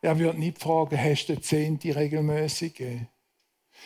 Er 0.02 0.18
wird 0.20 0.38
nicht 0.38 0.60
fragen, 0.60 0.98
hast 1.00 1.28
du 1.28 1.42
Zehnte 1.42 1.96
regelmäßig 1.96 2.76
gegeben? 2.76 3.08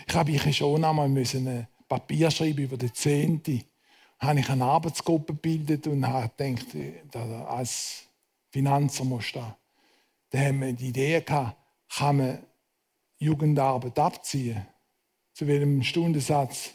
Ich 0.06 0.14
habe 0.14 0.38
schon 0.54 0.84
einmal 0.84 1.08
ein 1.08 1.68
Papier 1.88 2.30
schreiben 2.30 2.64
über 2.64 2.78
die 2.78 2.92
Zehnte. 2.92 3.62
Habe 4.20 4.40
ich 4.40 4.50
eine 4.50 4.66
Arbeitsgruppe 4.66 5.34
gebildet 5.34 5.88
und 5.88 6.06
habe 6.06 6.30
gedacht, 6.36 7.46
als 7.48 8.04
Finanzer 8.52 9.06
muss 9.06 9.32
da. 9.32 9.58
Da 10.30 10.40
haben 10.40 10.62
wir 10.62 10.74
die 10.74 10.90
Idee 10.90 11.22
gehabt, 11.22 11.58
kann 11.90 12.18
man 12.18 12.44
Jugendarbeit 13.18 13.98
abziehen? 13.98 14.66
Zu 15.34 15.48
welchem 15.48 15.82
Stundensatz? 15.84 16.72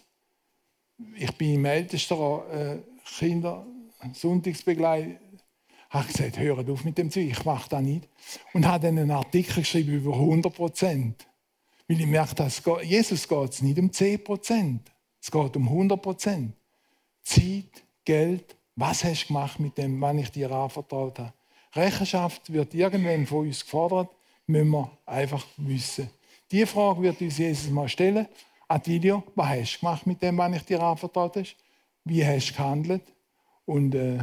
Ich 1.17 1.33
bin 1.37 1.55
im 1.55 1.65
ältesten 1.65 2.15
äh, 2.51 2.79
Kinder 3.19 3.67
Sonntagsbegleitung, 4.13 5.19
habe 5.91 6.07
gesagt, 6.07 6.39
hört 6.39 6.69
auf 6.69 6.85
mit 6.85 6.99
dem 6.99 7.11
Zeug, 7.11 7.31
ich 7.31 7.45
mache 7.45 7.69
das 7.69 7.83
nicht. 7.83 8.09
Und 8.53 8.67
habe 8.67 8.87
dann 8.87 8.99
einen 8.99 9.11
Artikel 9.11 9.63
geschrieben 9.63 9.95
über 9.95 10.15
100 10.15 10.55
Prozent. 10.55 11.27
Weil 11.87 12.01
ich 12.01 12.35
dass 12.35 12.63
Jesus 12.83 13.29
geht 13.29 13.51
es 13.51 13.63
nicht 13.63 13.79
um 13.79 13.93
10 13.93 14.25
Prozent. 14.25 14.93
Es 15.21 15.31
geht 15.31 15.57
um 15.57 15.69
100 15.69 16.01
Prozent. 16.01 16.55
Zeit, 17.25 17.83
Geld, 18.05 18.57
was 18.77 19.03
hast 19.03 19.25
du 19.25 19.27
gemacht 19.29 19.59
mit 19.59 19.77
dem, 19.79 20.01
was 20.01 20.17
ich 20.17 20.31
dir 20.31 20.51
anvertraut 20.51 21.19
habe. 21.19 21.33
Rechenschaft 21.75 22.53
wird 22.53 22.75
irgendwann 22.75 23.27
von 23.27 23.47
uns 23.47 23.65
gefordert, 23.65 24.11
müssen 24.47 24.71
wir 24.71 24.91
einfach 25.07 25.45
wissen. 25.57 26.11
Diese 26.51 26.67
Frage 26.67 27.03
wird 27.03 27.21
uns 27.21 27.39
Jesus 27.39 27.71
mal 27.71 27.89
stellen. 27.89 28.29
Adilio, 28.69 29.25
was 29.35 29.49
hast 29.49 29.77
du 29.77 29.81
gemacht 29.81 30.07
mit 30.07 30.23
dem, 30.23 30.39
was 30.39 30.57
ich 30.57 30.63
dir 30.63 30.83
anvertraut 30.83 31.37
habe? 31.37 31.49
Wie 32.05 32.25
hast 32.25 32.51
du 32.51 32.55
gehandelt? 32.55 33.03
Und 33.65 33.95
äh, 33.95 34.19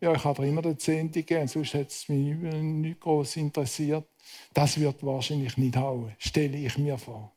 ja, 0.00 0.14
ich 0.14 0.24
habe 0.24 0.46
immer 0.46 0.62
den 0.62 0.78
Zehnte 0.78 1.22
gegeben, 1.22 1.46
sonst 1.46 1.74
hätte 1.74 1.90
es 1.90 2.08
mich 2.08 2.34
nicht 2.36 3.00
groß 3.00 3.36
interessiert. 3.36 4.04
Das 4.52 4.78
wird 4.78 5.04
wahrscheinlich 5.04 5.56
nicht 5.56 5.76
hauen, 5.76 6.14
stelle 6.18 6.56
ich 6.56 6.76
mir 6.78 6.98
vor. 6.98 7.32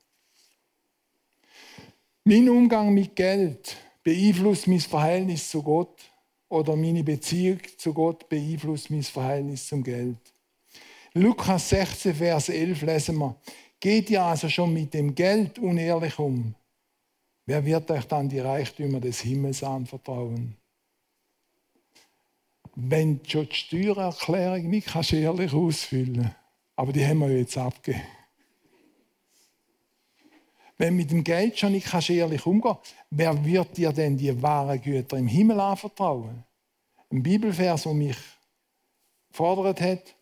Mein 2.23 2.49
Umgang 2.49 2.93
mit 2.93 3.15
Geld 3.15 3.75
beeinflusst 4.03 4.67
mein 4.67 4.79
Verhältnis 4.79 5.49
zu 5.49 5.63
Gott 5.63 6.01
oder 6.49 6.75
meine 6.75 7.03
Beziehung 7.03 7.59
zu 7.77 7.93
Gott 7.93 8.27
beeinflusst 8.29 8.89
mein 8.91 9.03
Verhältnis 9.03 9.67
zum 9.67 9.83
Geld. 9.83 10.17
Lukas 11.13 11.69
16, 11.69 12.15
Vers 12.15 12.49
11 12.49 12.81
lesen 12.81 13.17
wir. 13.17 13.35
Geht 13.79 14.09
ihr 14.09 14.23
also 14.23 14.49
schon 14.49 14.73
mit 14.73 14.93
dem 14.93 15.13
Geld 15.13 15.59
unehrlich 15.59 16.17
um? 16.19 16.55
Wer 17.45 17.63
wird 17.65 17.91
euch 17.91 18.05
dann 18.05 18.29
die 18.29 18.39
Reichtümer 18.39 18.99
des 18.99 19.21
Himmels 19.21 19.63
anvertrauen? 19.63 20.55
Wenn 22.75 23.21
du 23.21 23.29
schon 23.29 23.49
die 23.49 23.55
Steuererklärung 23.55 24.69
nicht 24.69 24.87
kannst 24.87 25.13
ehrlich 25.13 25.53
ausfüllen 25.53 26.33
aber 26.75 26.91
die 26.91 27.05
haben 27.05 27.19
wir 27.19 27.37
jetzt 27.37 27.57
abgegeben. 27.57 28.03
Wenn 30.83 30.97
mit 30.97 31.11
dem 31.11 31.23
Geld 31.23 31.57
schon 31.57 31.71
nicht 31.71 31.87
kannst 31.87 32.09
ehrlich 32.09 32.45
umgehen 32.45 32.75
wer 33.09 33.45
wird 33.45 33.77
dir 33.77 33.93
denn 33.93 34.17
die 34.17 34.41
wahren 34.41 34.81
Güter 34.81 35.17
im 35.17 35.27
Himmel 35.27 35.57
anvertrauen? 35.61 36.43
Ein 37.09 37.23
Bibelvers, 37.23 37.83
der 37.83 37.93
mich 37.93 38.17
gefordert 39.29 39.79
hat. 39.79 40.13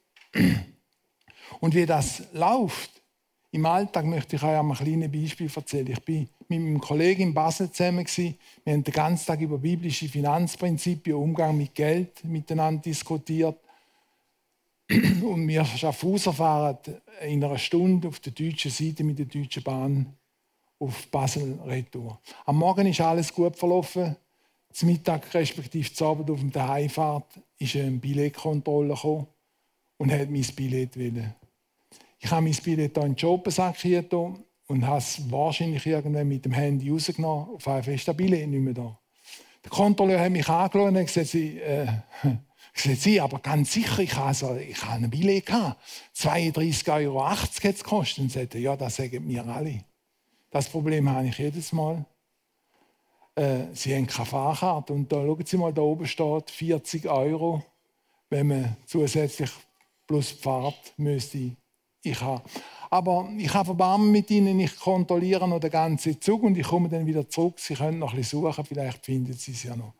Und 1.62 1.74
wie 1.74 1.88
das 1.88 2.22
läuft, 2.34 2.91
im 3.50 3.65
Alltag 3.65 4.06
möchte 4.06 4.36
ich 4.36 4.44
euch 4.44 4.56
ein 4.56 4.72
kleines 4.74 5.12
Beispiel 5.12 5.50
erzählen. 5.56 5.94
Ich 5.94 6.06
bin 6.06 6.30
mit 6.48 6.60
meinem 6.60 6.80
Kollegen 6.80 7.24
in 7.24 7.34
Basel 7.34 7.72
zusammen. 7.72 8.06
Wir 8.06 8.36
haben 8.68 8.84
den 8.84 8.94
ganzen 8.94 9.25
Tag 9.25 9.41
über 9.41 9.58
biblische 9.58 10.10
Finanzprinzipien, 10.10 11.18
Umgang 11.18 11.58
mit 11.58 11.74
Geld 11.74 12.24
miteinander 12.24 12.84
diskutiert. 12.84 13.58
Und 15.24 15.48
wir 15.48 15.65
Schaffhauser 15.65 16.34
fahren 16.34 16.77
in 17.22 17.44
einer 17.44 17.58
Stunde 17.58 18.10
auf 18.10 18.20
der 18.20 18.34
deutschen 18.34 18.70
Seite 18.70 19.03
mit 19.03 19.18
der 19.18 19.25
Deutschen 19.25 19.63
Bahn 19.63 20.18
auf 20.81 21.07
Basel 21.07 21.59
retour. 21.65 22.19
Am 22.45 22.57
Morgen 22.57 22.88
ist 22.88 23.00
alles 23.01 23.33
gut 23.33 23.55
verlaufen. 23.55 24.15
Zum 24.73 24.89
Mittag 24.89 25.31
respektive 25.33 25.93
zum 25.93 26.07
Abend 26.07 26.31
auf 26.31 26.39
der 26.43 26.67
Heimfahrt 26.67 27.39
ist 27.59 27.75
eine 27.75 27.91
Billetkontrolle 27.91 28.95
und 29.97 30.11
hat 30.11 30.29
mein 30.29 30.45
Billett 30.55 30.97
wollen. 30.97 31.35
Ich 32.19 32.31
habe 32.31 32.41
mein 32.41 32.55
Billett 32.63 32.97
in 32.97 33.03
den 33.03 33.15
Jobensack 33.15 33.75
und 34.67 34.88
habe 34.88 34.97
es 34.97 35.29
wahrscheinlich 35.29 35.85
irgendwann 35.85 36.27
mit 36.27 36.45
dem 36.45 36.53
Handy 36.53 36.89
rausgenommen. 36.89 37.55
Auf 37.55 37.67
einmal 37.67 37.93
ist 37.93 38.07
das 38.07 38.17
Billett 38.17 38.47
nicht 38.50 38.61
mehr 38.61 38.73
da. 38.73 38.97
Der 39.63 39.69
Kontrolleur 39.69 40.19
hat 40.19 40.31
mich 40.31 40.47
angeschaut 40.47 40.88
und 40.88 41.05
gesagt, 41.05 41.27
Sie, 41.27 41.59
äh, 41.59 41.88
Sie, 42.73 43.21
aber 43.21 43.39
ganz 43.39 43.73
sicher, 43.73 44.00
ich 44.00 44.15
habe, 44.15 44.27
also, 44.29 44.55
ich 44.55 44.83
habe 44.83 45.03
ein 45.03 45.09
Billett 45.09 45.45
gehabt. 45.45 45.79
32,80 46.15 47.05
Euro 47.05 47.29
hat 47.29 47.51
es 47.51 47.61
gekostet. 47.61 48.23
Und 48.23 48.31
sagte, 48.31 48.57
ja, 48.57 48.75
das 48.75 48.95
sagen 48.95 49.27
mir 49.27 49.45
alle. 49.45 49.83
Das 50.51 50.70
Problem 50.70 51.10
habe 51.10 51.27
ich 51.27 51.38
jedes 51.38 51.72
Mal. 51.72 52.05
Äh, 53.36 53.74
Sie 53.74 53.96
haben 53.96 54.05
keine 54.05 54.25
Fahrkarte. 54.25 54.93
Und 54.93 55.12
da 55.12 55.15
schauen 55.15 55.46
Sie 55.46 55.58
mal, 55.58 55.74
da 55.74 55.81
oben 55.81 56.05
steht 56.05 56.51
40 56.51 57.08
Euro, 57.08 57.63
wenn 58.29 58.48
man 58.48 58.77
zusätzlich 58.86 59.50
plus 60.05 60.31
Fahrt 60.31 60.93
müsste 60.98 61.55
ich 62.03 62.22
haben. 62.22 62.43
Aber 62.89 63.29
ich 63.38 63.53
habe 63.53 63.70
Erbarmen 63.70 64.12
mit 64.12 64.29
ihnen, 64.29 64.60
ich 64.60 64.77
kontrolliere 64.77 65.48
noch 65.48 65.60
den 65.60 65.72
ganzen 65.72 66.20
Zug 66.20 66.43
und 66.43 66.58
ich 66.58 66.67
komme 66.67 66.89
dann 66.89 67.05
wieder 67.05 67.27
zurück. 67.29 67.58
Sie 67.58 67.75
können 67.75 68.00
noch 68.00 68.12
ein 68.12 68.17
bisschen 68.17 68.41
suchen, 68.41 68.65
vielleicht 68.65 69.05
finden 69.05 69.34
Sie 69.34 69.53
es 69.53 69.63
ja 69.63 69.75
noch. 69.75 69.93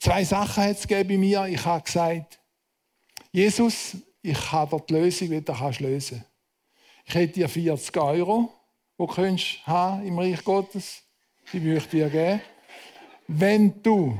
Zwei 0.00 0.24
Sachen 0.24 0.64
hat 0.64 0.78
es 0.78 0.86
bei 0.86 1.04
mir. 1.04 1.46
Ich 1.46 1.64
habe 1.64 1.84
gesagt, 1.84 2.40
Jesus, 3.30 3.96
ich 4.20 4.52
habe 4.52 4.76
dir 4.76 4.84
die 4.86 4.94
Lösung, 4.94 5.30
wie 5.30 5.40
du 5.40 5.52
kannst 5.52 5.78
lösen 5.78 6.24
Ich 7.04 7.14
hätte 7.14 7.34
dir 7.34 7.48
40 7.48 7.96
Euro, 7.96 8.52
die 8.98 9.06
du 9.06 9.66
haben 9.66 10.06
im 10.06 10.18
Reich 10.18 10.42
Gottes. 10.44 11.02
Die 11.52 11.62
würde 11.62 11.78
ich 11.78 11.88
dir 11.88 12.08
geben. 12.08 12.40
Wenn 13.28 13.82
du 13.82 14.18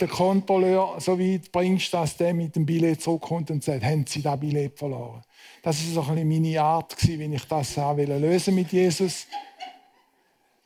den 0.00 0.08
Kontrolleur 0.08 1.00
so 1.00 1.18
weit 1.18 1.50
bringst, 1.52 1.92
dass 1.94 2.16
der 2.16 2.34
mit 2.34 2.54
dem 2.56 2.66
Billett 2.66 3.02
zurückkommt 3.02 3.50
und 3.50 3.62
sagt, 3.62 3.84
haben 3.84 4.06
Sie 4.06 4.22
das 4.22 4.38
Billett 4.38 4.78
verloren? 4.78 5.22
Das 5.62 5.94
war 5.94 6.04
so 6.04 6.12
ein 6.12 6.28
meine 6.28 6.60
Art, 6.60 6.96
wie 7.06 7.34
ich 7.34 7.44
das 7.44 7.76
lösen 7.76 8.54
mit 8.54 8.72
Jesus. 8.72 9.26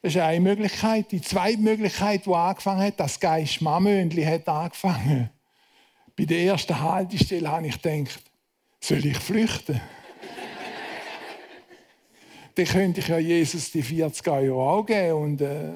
Das 0.02 0.14
ist 0.14 0.20
eine 0.20 0.40
Möglichkeit. 0.40 1.12
Die 1.12 1.20
zweite 1.20 1.58
Möglichkeit, 1.58 2.26
die 2.26 2.34
angefangen 2.34 2.82
hat, 2.82 2.98
das 2.98 3.20
Geist 3.20 3.62
Mammöndli 3.62 4.24
hat 4.24 4.48
angefangen. 4.48 5.30
Bei 6.16 6.24
der 6.24 6.40
ersten 6.42 6.78
Haltestelle 6.78 7.50
habe 7.50 7.68
ich 7.68 7.80
gedacht, 7.80 8.22
soll 8.80 9.06
ich 9.06 9.18
flüchten? 9.18 9.80
Dann 12.54 12.66
könnte 12.66 13.00
ich 13.00 13.08
ja 13.08 13.18
Jesus 13.18 13.70
die 13.70 13.82
40 13.82 14.26
Euro 14.28 14.70
auch 14.70 14.84
geben. 14.84 15.12
Und, 15.12 15.40
äh, 15.40 15.72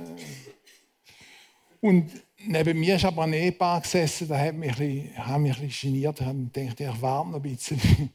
und 1.80 2.10
neben 2.38 2.78
mir 2.78 2.96
ist 2.96 3.04
aber 3.04 3.22
ein 3.22 3.32
Ehepaar 3.32 3.80
gesessen, 3.80 4.28
da 4.28 4.38
hat 4.38 4.54
mich 4.54 4.72
ein 4.72 4.76
bisschen, 4.76 5.26
hat 5.26 5.40
mich 5.40 5.56
ein 5.56 5.66
bisschen 5.66 5.92
geniert. 5.92 6.20
Ich 6.20 6.66
dachte, 6.66 6.84
ich 6.84 7.02
warte 7.02 7.30
noch 7.30 7.36
ein 7.36 7.42
bisschen. 7.42 7.80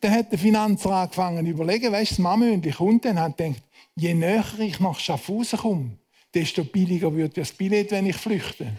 dann 0.00 0.12
hat 0.12 0.30
der 0.30 0.38
Finanzer 0.38 0.90
angefangen 0.90 1.44
zu 1.44 1.50
überlegen, 1.50 1.92
weißt 1.92 2.12
du, 2.12 2.14
das 2.14 2.22
Mamöndli 2.22 2.70
kommt 2.70 3.04
dann 3.04 3.18
hat 3.18 3.36
gedacht, 3.36 3.62
je 3.94 4.14
näher 4.14 4.44
ich 4.58 4.80
nach 4.80 4.98
Schaffhausen 4.98 5.58
komme, 5.58 5.98
desto 6.32 6.64
billiger 6.64 7.14
wird 7.14 7.36
das 7.36 7.52
Billett, 7.52 7.90
wenn 7.90 8.06
ich 8.06 8.16
flüchte. 8.16 8.66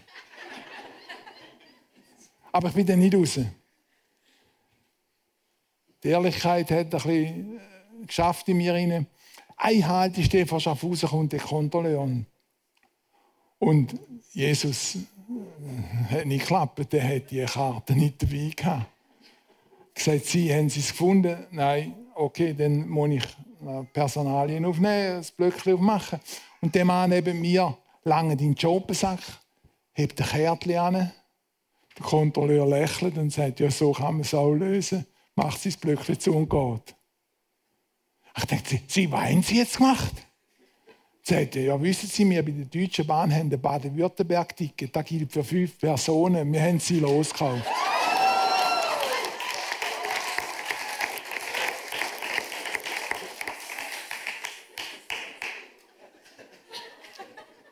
Aber 2.52 2.70
ich 2.70 2.76
bin 2.76 2.86
dann 2.86 3.00
nicht 3.00 3.16
raus. 3.16 3.40
Die 6.04 6.10
Ehrlichkeit 6.10 6.70
hat 6.72 6.86
ein 6.86 6.90
bisschen 6.90 7.58
äh, 7.58 8.06
geschafft 8.06 8.48
in 8.50 8.58
mir. 8.58 8.74
Rein. 8.74 9.08
Ein 9.58 9.88
Haltestelle 9.88 10.46
von 10.46 10.60
Schaffhausen 10.60 11.10
kommt 11.10 11.34
der 11.34 11.40
Kontrolleur. 11.40 12.08
Und 13.60 13.96
Jesus 14.32 14.96
äh, 14.96 16.14
hat 16.14 16.26
nicht 16.26 16.42
geklappt, 16.42 16.94
der 16.94 17.16
hat 17.16 17.32
die 17.32 17.44
Karte 17.46 17.94
nicht 17.94 18.22
dabei 18.22 18.52
gehabt. 18.56 18.86
Gesagt, 19.94 20.26
Sie 20.26 20.54
haben 20.54 20.70
sie 20.70 20.82
es 20.82 20.92
gefunden? 20.92 21.48
Nein, 21.50 21.96
okay, 22.14 22.54
dann 22.54 22.88
muss 22.88 23.10
ich 23.10 23.24
äh, 23.66 23.84
Personalien 23.92 24.66
aufnehmen, 24.66 25.18
das 25.18 25.32
Blöckchen 25.32 25.74
aufmachen. 25.74 26.20
Und 26.62 26.76
der 26.76 26.86
Mann 26.86 27.10
neben 27.10 27.42
mir 27.42 27.76
lange 28.04 28.38
den 28.38 28.54
Jobensack, 28.54 29.20
hebt 29.94 30.22
ein 30.22 30.28
Kärtchen 30.28 30.78
an. 30.78 31.12
Der 31.98 32.06
Kontrolleur 32.06 32.68
lächelt 32.68 33.18
und 33.18 33.32
sagt, 33.32 33.60
ja, 33.60 33.72
so 33.72 33.92
kann 33.92 34.14
man 34.14 34.22
es 34.22 34.34
auch 34.36 34.54
lösen. 34.54 35.08
Macht 35.38 35.62
sein 35.62 35.74
Blöckchen 35.80 36.20
zu 36.20 36.34
und 36.34 36.50
geht. 36.50 36.96
Ich 38.38 38.46
dachte, 38.46 38.82
Sie, 38.88 39.12
was 39.12 39.22
haben 39.22 39.44
Sie 39.44 39.58
jetzt 39.58 39.78
gemacht? 39.78 40.14
sagte, 41.22 41.60
ja, 41.60 41.80
wissen 41.80 42.08
Sie, 42.08 42.28
wir 42.28 42.44
bei 42.44 42.52
der 42.52 42.66
Deutschen 42.66 43.06
Bahn 43.06 43.32
haben 43.32 43.52
ein 43.52 43.62
Baden-Württemberg-Ticket, 43.62 44.96
das 44.96 45.06
gilt 45.06 45.32
für 45.32 45.44
fünf 45.44 45.78
Personen, 45.78 46.52
wir 46.52 46.62
haben 46.62 46.80
sie 46.80 47.00
losgekauft. 47.00 47.66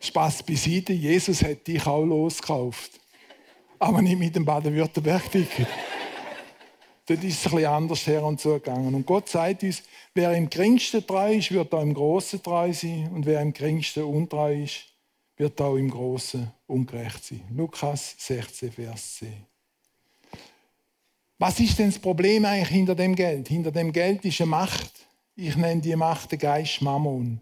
Spaß 0.02 0.44
beiseite, 0.44 0.94
Jesus 0.94 1.42
hat 1.42 1.66
dich 1.66 1.88
auch 1.88 2.04
losgekauft. 2.04 2.92
Aber 3.80 4.02
nicht 4.02 4.20
mit 4.20 4.36
dem 4.36 4.46
Baden-Württemberg-Ticket. 4.46 5.68
Dort 7.08 7.24
ist 7.24 7.40
es 7.40 7.46
ein 7.46 7.52
bisschen 7.52 7.72
anders 7.72 8.08
her 8.08 8.24
und 8.24 8.42
zugegangen. 8.42 8.96
Und 8.96 9.06
Gott 9.06 9.30
sagt 9.30 9.62
uns, 9.62 9.84
wer 10.16 10.34
im 10.34 10.50
geringsten 10.50 11.06
treu 11.06 11.36
ist, 11.36 11.52
wird 11.52 11.72
auch 11.74 11.82
im 11.82 11.94
Großen 11.94 12.42
treu 12.42 12.74
sein. 12.74 13.12
Und 13.14 13.26
wer 13.26 13.42
im 13.42 13.54
geringsten 13.54 14.04
untreu 14.04 14.64
ist, 14.64 14.86
wird 15.38 15.62
auch 15.62 15.76
im 15.76 15.92
Großen 15.92 16.52
ungerecht 16.66 17.24
sein. 17.24 17.44
Lukas 17.56 18.16
16, 18.18 18.72
Vers 18.72 19.16
10. 19.18 19.46
Was 21.38 21.60
ist 21.60 21.78
denn 21.78 21.90
das 21.90 22.00
Problem 22.00 22.46
eigentlich 22.46 22.70
hinter 22.70 22.96
dem 22.96 23.16
Geld? 23.16 23.50
Hinter 23.50 23.72
dem 23.72 23.92
Geld 23.92 24.26
ist 24.26 24.42
eine 24.42 24.50
Macht. 24.50 24.92
Ich 25.36 25.56
nenne 25.56 25.82
die 25.82 25.96
Macht 25.96 26.32
den 26.32 26.40
Geist 26.40 26.82
Mammon. 26.82 27.42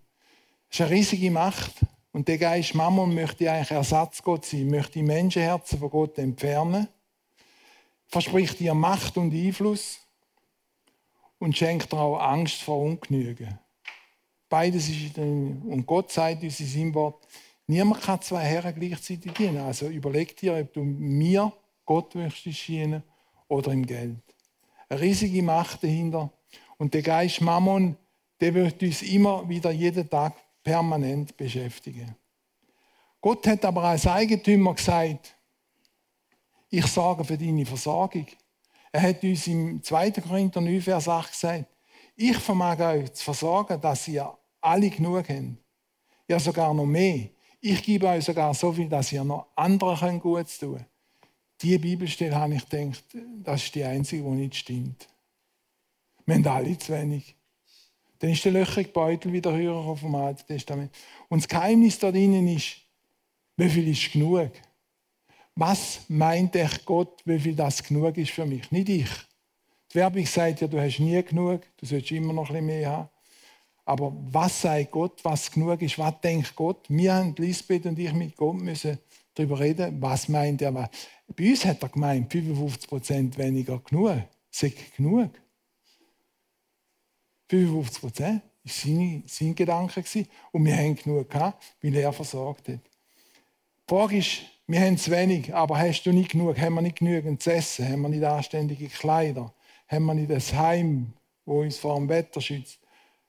Es 0.69 0.79
ist 0.79 0.85
eine 0.85 0.95
riesige 0.95 1.31
Macht. 1.31 1.73
Und 2.11 2.27
der 2.27 2.37
Geist 2.37 2.75
Mammon 2.75 3.13
möchte 3.13 3.49
eigentlich 3.49 3.71
Ersatzgott 3.71 4.45
sein, 4.45 4.69
möchte 4.69 4.93
die 4.93 5.03
Menschenherzen 5.03 5.79
von 5.79 5.89
Gott 5.89 6.17
entfernen 6.17 6.87
verspricht 8.13 8.61
ihr 8.61 8.75
Macht 8.75 9.17
und 9.17 9.33
Einfluss 9.33 9.97
und 11.39 11.57
schenkt 11.57 11.91
ihr 11.91 11.99
auch 11.99 12.19
Angst 12.19 12.61
vor 12.61 12.77
Ungenügen. 12.77 13.57
Beides 14.47 14.87
ist 14.87 15.17
Und 15.17 15.83
Gott 15.87 16.11
sagt 16.11 16.43
uns 16.43 16.59
in 16.59 16.67
seinem 16.67 16.93
Wort, 16.93 17.27
niemand 17.65 18.03
kann 18.03 18.21
zwei 18.21 18.43
Herren 18.43 18.75
gleichzeitig 18.75 19.31
dienen. 19.33 19.57
Also 19.57 19.87
überleg 19.87 20.37
dir, 20.37 20.53
ob 20.57 20.71
du 20.73 20.83
mir 20.83 21.51
Gott 21.85 22.13
möchtest 22.13 22.67
dienen 22.67 23.01
oder 23.47 23.71
im 23.71 23.83
Geld. 23.83 24.21
Eine 24.89 25.01
riesige 25.01 25.41
Macht 25.41 25.83
dahinter. 25.83 26.31
Und 26.77 26.93
der 26.93 27.01
Geist 27.01 27.41
Mammon, 27.41 27.97
der 28.39 28.53
wird 28.53 28.83
uns 28.83 29.01
immer 29.01 29.49
wieder 29.49 29.71
jeden 29.71 30.07
Tag 30.07 30.35
permanent 30.63 31.35
beschäftigen. 31.35 32.15
Gott 33.19 33.47
hat 33.47 33.65
aber 33.65 33.85
als 33.85 34.05
Eigentümer 34.05 34.75
gesagt, 34.75 35.35
ich 36.73 36.87
sorge 36.87 37.23
für 37.23 37.37
deine 37.37 37.67
Versorgung. 37.67 38.25
Er 38.91 39.03
hat 39.03 39.23
uns 39.23 39.45
im 39.45 39.83
2. 39.83 40.09
Korinther 40.11 40.59
9, 40.59 40.81
Vers 40.81 41.07
8 41.07 41.31
gesagt, 41.31 41.65
ich 42.15 42.37
vermag 42.37 42.79
euch 42.79 43.13
zu 43.13 43.23
versorgen, 43.23 43.79
dass 43.79 44.07
ihr 44.07 44.35
alle 44.59 44.89
genug 44.89 45.29
habt. 45.29 45.57
Ja, 46.27 46.39
sogar 46.39 46.73
noch 46.73 46.87
mehr. 46.87 47.29
Ich 47.61 47.83
gebe 47.83 48.07
euch 48.07 48.25
sogar 48.25 48.55
so 48.55 48.73
viel, 48.73 48.89
dass 48.89 49.11
ihr 49.11 49.23
noch 49.23 49.49
anderen 49.55 50.19
Gutes 50.19 50.57
tun 50.57 50.77
könnt. 50.77 50.87
diese 51.61 51.77
Bibelstelle 51.77 52.35
habe 52.35 52.55
ich 52.55 52.67
gedacht, 52.67 53.03
das 53.43 53.65
ist 53.65 53.75
die 53.75 53.83
einzige, 53.83 54.23
die 54.23 54.29
nicht 54.29 54.55
stimmt. 54.55 55.07
Wir 56.25 56.35
haben 56.35 56.47
alle 56.47 56.75
zu 56.75 56.91
wenig. 56.91 57.35
Dann 58.17 58.31
ist 58.31 58.45
der 58.45 58.51
löchrige 58.51 58.89
Beutel 58.89 59.31
wieder 59.31 59.53
höher 59.53 59.75
auf 59.75 59.99
dem 59.99 60.15
Alten 60.15 60.47
Testament. 60.47 60.91
Und 61.29 61.43
das 61.43 61.47
Geheimnis 61.47 61.99
da 61.99 62.11
drinnen 62.11 62.47
ist, 62.47 62.77
wie 63.57 63.69
viel 63.69 63.87
ist 63.89 64.11
genug? 64.11 64.51
Was 65.55 66.01
meint 66.07 66.55
echt 66.55 66.85
Gott, 66.85 67.21
wie 67.25 67.39
viel 67.39 67.55
das 67.55 67.83
genug 67.83 68.17
ist 68.17 68.31
für 68.31 68.45
mich? 68.45 68.71
Nicht 68.71 68.89
ich. 68.89 69.09
Die 69.91 69.95
Werbung 69.95 70.25
sagt 70.25 70.61
ja, 70.61 70.67
du 70.67 70.81
hast 70.81 70.99
nie 70.99 71.21
genug, 71.21 71.61
du 71.77 71.85
sollst 71.85 72.09
immer 72.11 72.33
noch 72.33 72.49
ein 72.49 72.53
bisschen 72.53 72.65
mehr 72.65 72.89
haben. 72.89 73.09
Aber 73.85 74.13
was 74.31 74.61
sagt 74.61 74.91
Gott, 74.91 75.23
was 75.23 75.51
genug 75.51 75.81
ist? 75.81 75.99
Was 75.99 76.19
denkt 76.21 76.55
Gott? 76.55 76.85
Wir 76.87 77.13
haben, 77.13 77.35
Lisbeth 77.37 77.85
und 77.85 77.99
ich 77.99 78.13
mit 78.13 78.35
Gott 78.35 78.55
müssen 78.55 78.97
darüber 79.35 79.59
reden, 79.59 80.01
was 80.01 80.29
meint 80.29 80.61
er. 80.61 80.71
Bei 80.71 81.49
uns 81.49 81.65
hat 81.65 81.83
er 81.83 81.89
gemeint, 81.89 82.31
55% 82.31 83.37
weniger 83.37 83.79
genug. 83.79 84.23
Sagt 84.49 84.95
genug. 84.95 85.31
55 87.49 88.01
Prozent 88.01 88.41
war 88.63 88.73
sein, 88.73 89.23
sein 89.27 89.53
Gedanke. 89.53 90.03
Und 90.51 90.65
wir 90.65 90.75
haben 90.75 90.95
genug 90.95 91.29
gehabt, 91.29 91.63
weil 91.81 91.95
er 91.95 92.13
versorgt 92.13 92.69
hat. 92.69 92.79
Die 92.79 93.93
Frage 93.93 94.17
ist, 94.17 94.41
wir 94.67 94.79
haben 94.79 94.97
zu 94.97 95.11
wenig, 95.11 95.53
aber 95.53 95.77
hast 95.77 96.03
du 96.03 96.11
nicht 96.11 96.31
genug? 96.31 96.57
Haben 96.57 96.75
wir 96.75 96.81
nicht 96.81 96.97
genügend 96.97 97.41
zu 97.41 97.51
essen? 97.51 97.87
Haben 97.87 98.01
wir 98.01 98.09
nicht 98.09 98.23
anständige 98.23 98.87
Kleider? 98.87 99.53
Haben 99.87 100.05
wir 100.05 100.13
nicht 100.13 100.31
ein 100.31 100.59
Heim, 100.59 101.13
wo 101.45 101.61
uns 101.61 101.77
vor 101.77 101.95
dem 101.95 102.07
Wetter 102.09 102.39
schützt? 102.39 102.79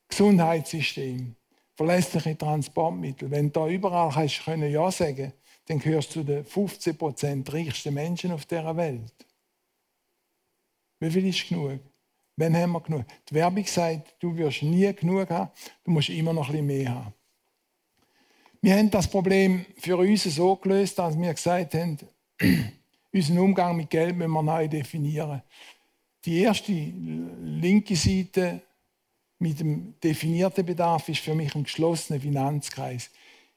Gesundheitssystem, 0.09 1.35
verlässliche 1.75 2.39
Transportmittel. 2.39 3.31
Wenn 3.31 3.47
du 3.47 3.61
da 3.61 3.69
überall 3.69 4.15
hast, 4.15 4.45
können 4.45 4.71
Ja 4.71 4.91
sagen 4.91 5.33
dann 5.67 5.79
gehörst 5.79 6.15
du 6.15 6.21
zu 6.21 6.25
den 6.25 6.45
15% 6.45 7.53
reichsten 7.53 7.95
Menschen 7.95 8.33
auf 8.33 8.45
dieser 8.47 8.77
Welt. 8.77 9.15
Wie 11.01 11.11
viel 11.11 11.27
ist 11.27 11.49
genug? 11.49 11.81
Wann 12.37 12.57
haben 12.57 12.73
wir 12.73 12.81
genug? 12.81 13.05
Die 13.29 13.35
Werbung 13.35 13.65
sagt, 13.67 14.17
du 14.21 14.37
wirst 14.37 14.63
nie 14.63 14.93
genug 14.95 15.31
haben, 15.31 15.51
du 15.85 15.91
musst 15.91 16.09
immer 16.09 16.33
noch 16.33 16.49
ein 16.49 16.53
bisschen 16.53 16.67
mehr 16.67 16.95
haben. 16.95 17.15
Wir 18.65 18.79
haben 18.79 18.91
das 18.91 19.07
Problem 19.07 19.67
für 19.77 19.99
uns 19.99 20.25
so 20.25 20.57
gelöst, 20.57 20.99
dass 20.99 21.19
wir 21.19 21.35
gesagt 21.35 21.75
haben, 21.75 21.99
unseren 23.13 23.39
Umgang 23.39 23.77
mit 23.77 23.91
Geld 23.91 24.17
müssen 24.17 24.31
wir 24.31 24.43
neu 24.43 24.67
definieren. 24.67 25.43
Die 26.25 26.41
erste 26.41 26.73
linke 26.73 27.95
Seite 27.95 28.63
mit 29.39 29.61
dem 29.61 29.93
definierten 30.03 30.65
Bedarf 30.65 31.07
ist 31.11 31.21
für 31.21 31.35
mich 31.35 31.55
ein 31.55 31.65
geschlossener 31.65 32.19
Finanzkreis. 32.19 33.11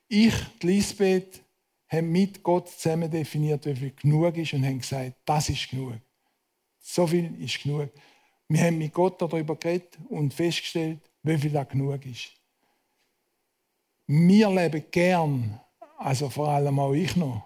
Ich, 0.09 0.33
die 0.61 0.67
Lisbeth, 0.67 1.41
haben 1.87 2.11
mit 2.11 2.43
Gott 2.43 2.67
zusammen 2.67 3.09
definiert, 3.09 3.65
wie 3.65 3.75
viel 3.77 3.91
genug 3.91 4.35
ist 4.35 4.51
und 4.51 4.65
haben 4.65 4.79
gesagt, 4.79 5.13
das 5.23 5.47
ist 5.47 5.69
genug. 5.69 6.01
So 6.81 7.07
viel 7.07 7.31
ist 7.41 7.63
genug. 7.63 7.91
Wir 8.49 8.61
haben 8.61 8.77
mit 8.77 8.93
Gott 8.93 9.21
darüber 9.21 9.55
geredet 9.55 9.97
und 10.09 10.33
festgestellt, 10.33 10.99
wie 11.23 11.37
viel 11.37 11.51
da 11.51 11.63
genug 11.63 12.05
ist. 12.05 12.36
Wir 14.07 14.49
leben 14.49 14.85
gern, 14.89 15.59
also 15.97 16.29
vor 16.29 16.47
allem 16.47 16.79
auch 16.79 16.93
ich 16.93 17.15
noch, 17.15 17.43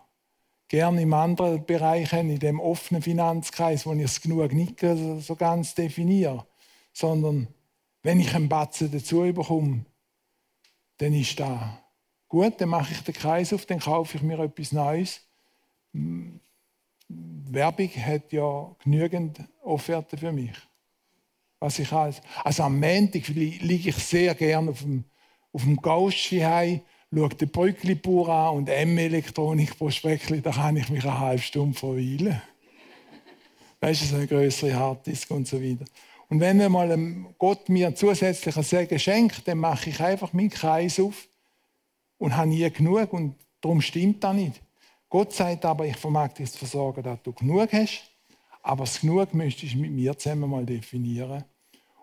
gern 0.67 0.97
im 0.99 1.13
anderen 1.13 1.65
Bereich, 1.65 2.13
in 2.13 2.37
dem 2.37 2.59
offenen 2.59 3.01
Finanzkreis, 3.01 3.85
wo 3.85 3.93
ich 3.93 4.03
es 4.03 4.21
genug 4.21 4.53
nicht 4.53 4.79
so 4.79 5.35
ganz 5.35 5.73
definiere, 5.73 6.45
sondern 6.93 7.47
wenn 8.03 8.19
ich 8.19 8.33
einen 8.35 8.47
Batzen 8.47 8.91
dazu 8.91 9.21
bekomme, 9.33 9.85
dann 10.97 11.13
ist 11.13 11.39
da 11.39 11.81
gut, 12.27 12.61
dann 12.61 12.69
mache 12.69 12.93
ich 12.93 13.01
den 13.01 13.15
Kreis 13.15 13.51
auf, 13.53 13.65
dann 13.65 13.79
kaufe 13.79 14.17
ich 14.17 14.23
mir 14.23 14.39
etwas 14.39 14.71
Neues. 14.71 15.21
Werbung 17.09 17.89
hat 17.89 18.31
ja 18.31 18.75
genügend 18.83 19.39
Offerten 19.63 20.17
für 20.17 20.31
mich. 20.31 20.55
Was 21.59 21.79
ich 21.79 21.91
als, 21.91 22.21
also 22.43 22.63
am 22.63 22.79
Montag 22.79 23.27
liege 23.27 23.89
ich 23.89 23.95
sehr 23.97 24.33
gerne 24.35 24.71
auf 24.71 24.79
dem, 24.79 25.03
auf 25.53 25.63
dem 25.63 25.77
Gausch 25.77 26.31
heim, 26.31 26.81
schaue 27.13 27.29
den 27.29 27.49
Brücklibur 27.49 28.29
an 28.29 28.55
und 28.57 28.69
M-Elektronik 28.69 29.77
Prospektli, 29.77 30.41
da 30.41 30.51
kann 30.51 30.77
ich 30.77 30.89
mich 30.89 31.03
eine 31.03 31.19
halbe 31.19 31.41
Stunde 31.41 31.77
verweilen. 31.77 32.41
Weißt 33.79 34.01
du, 34.01 34.05
so 34.05 34.15
eine 34.15 34.27
größere 34.27 34.75
Harddisk 34.75 35.31
und 35.31 35.47
so 35.47 35.61
weiter. 35.61 35.85
Und 36.29 36.39
wenn 36.39 36.61
einmal 36.61 36.97
Gott 37.37 37.67
mir 37.67 37.93
zusätzlichen 37.93 38.63
Segen 38.63 38.99
schenkt, 38.99 39.47
dann 39.47 39.57
mache 39.57 39.89
ich 39.89 39.99
einfach 39.99 40.31
meinen 40.31 40.49
Kreis 40.49 40.99
auf 40.99 41.27
und 42.17 42.37
habe 42.37 42.47
nie 42.47 42.69
genug 42.71 43.11
und 43.11 43.35
darum 43.59 43.81
stimmt 43.81 44.23
das 44.23 44.35
nicht. 44.35 44.61
Gott 45.09 45.33
sagt 45.33 45.65
aber, 45.65 45.85
ich 45.85 45.97
vermag 45.97 46.29
dich 46.33 46.49
zu 46.51 46.59
versorgen, 46.59 47.03
dass 47.03 47.21
du 47.21 47.33
genug 47.33 47.73
hast, 47.73 48.09
aber 48.63 48.85
das 48.85 49.01
Genug 49.01 49.33
möchtest 49.33 49.73
du 49.73 49.79
mit 49.79 49.91
mir 49.91 50.17
zusammen 50.17 50.49
mal 50.49 50.65
definieren 50.65 51.43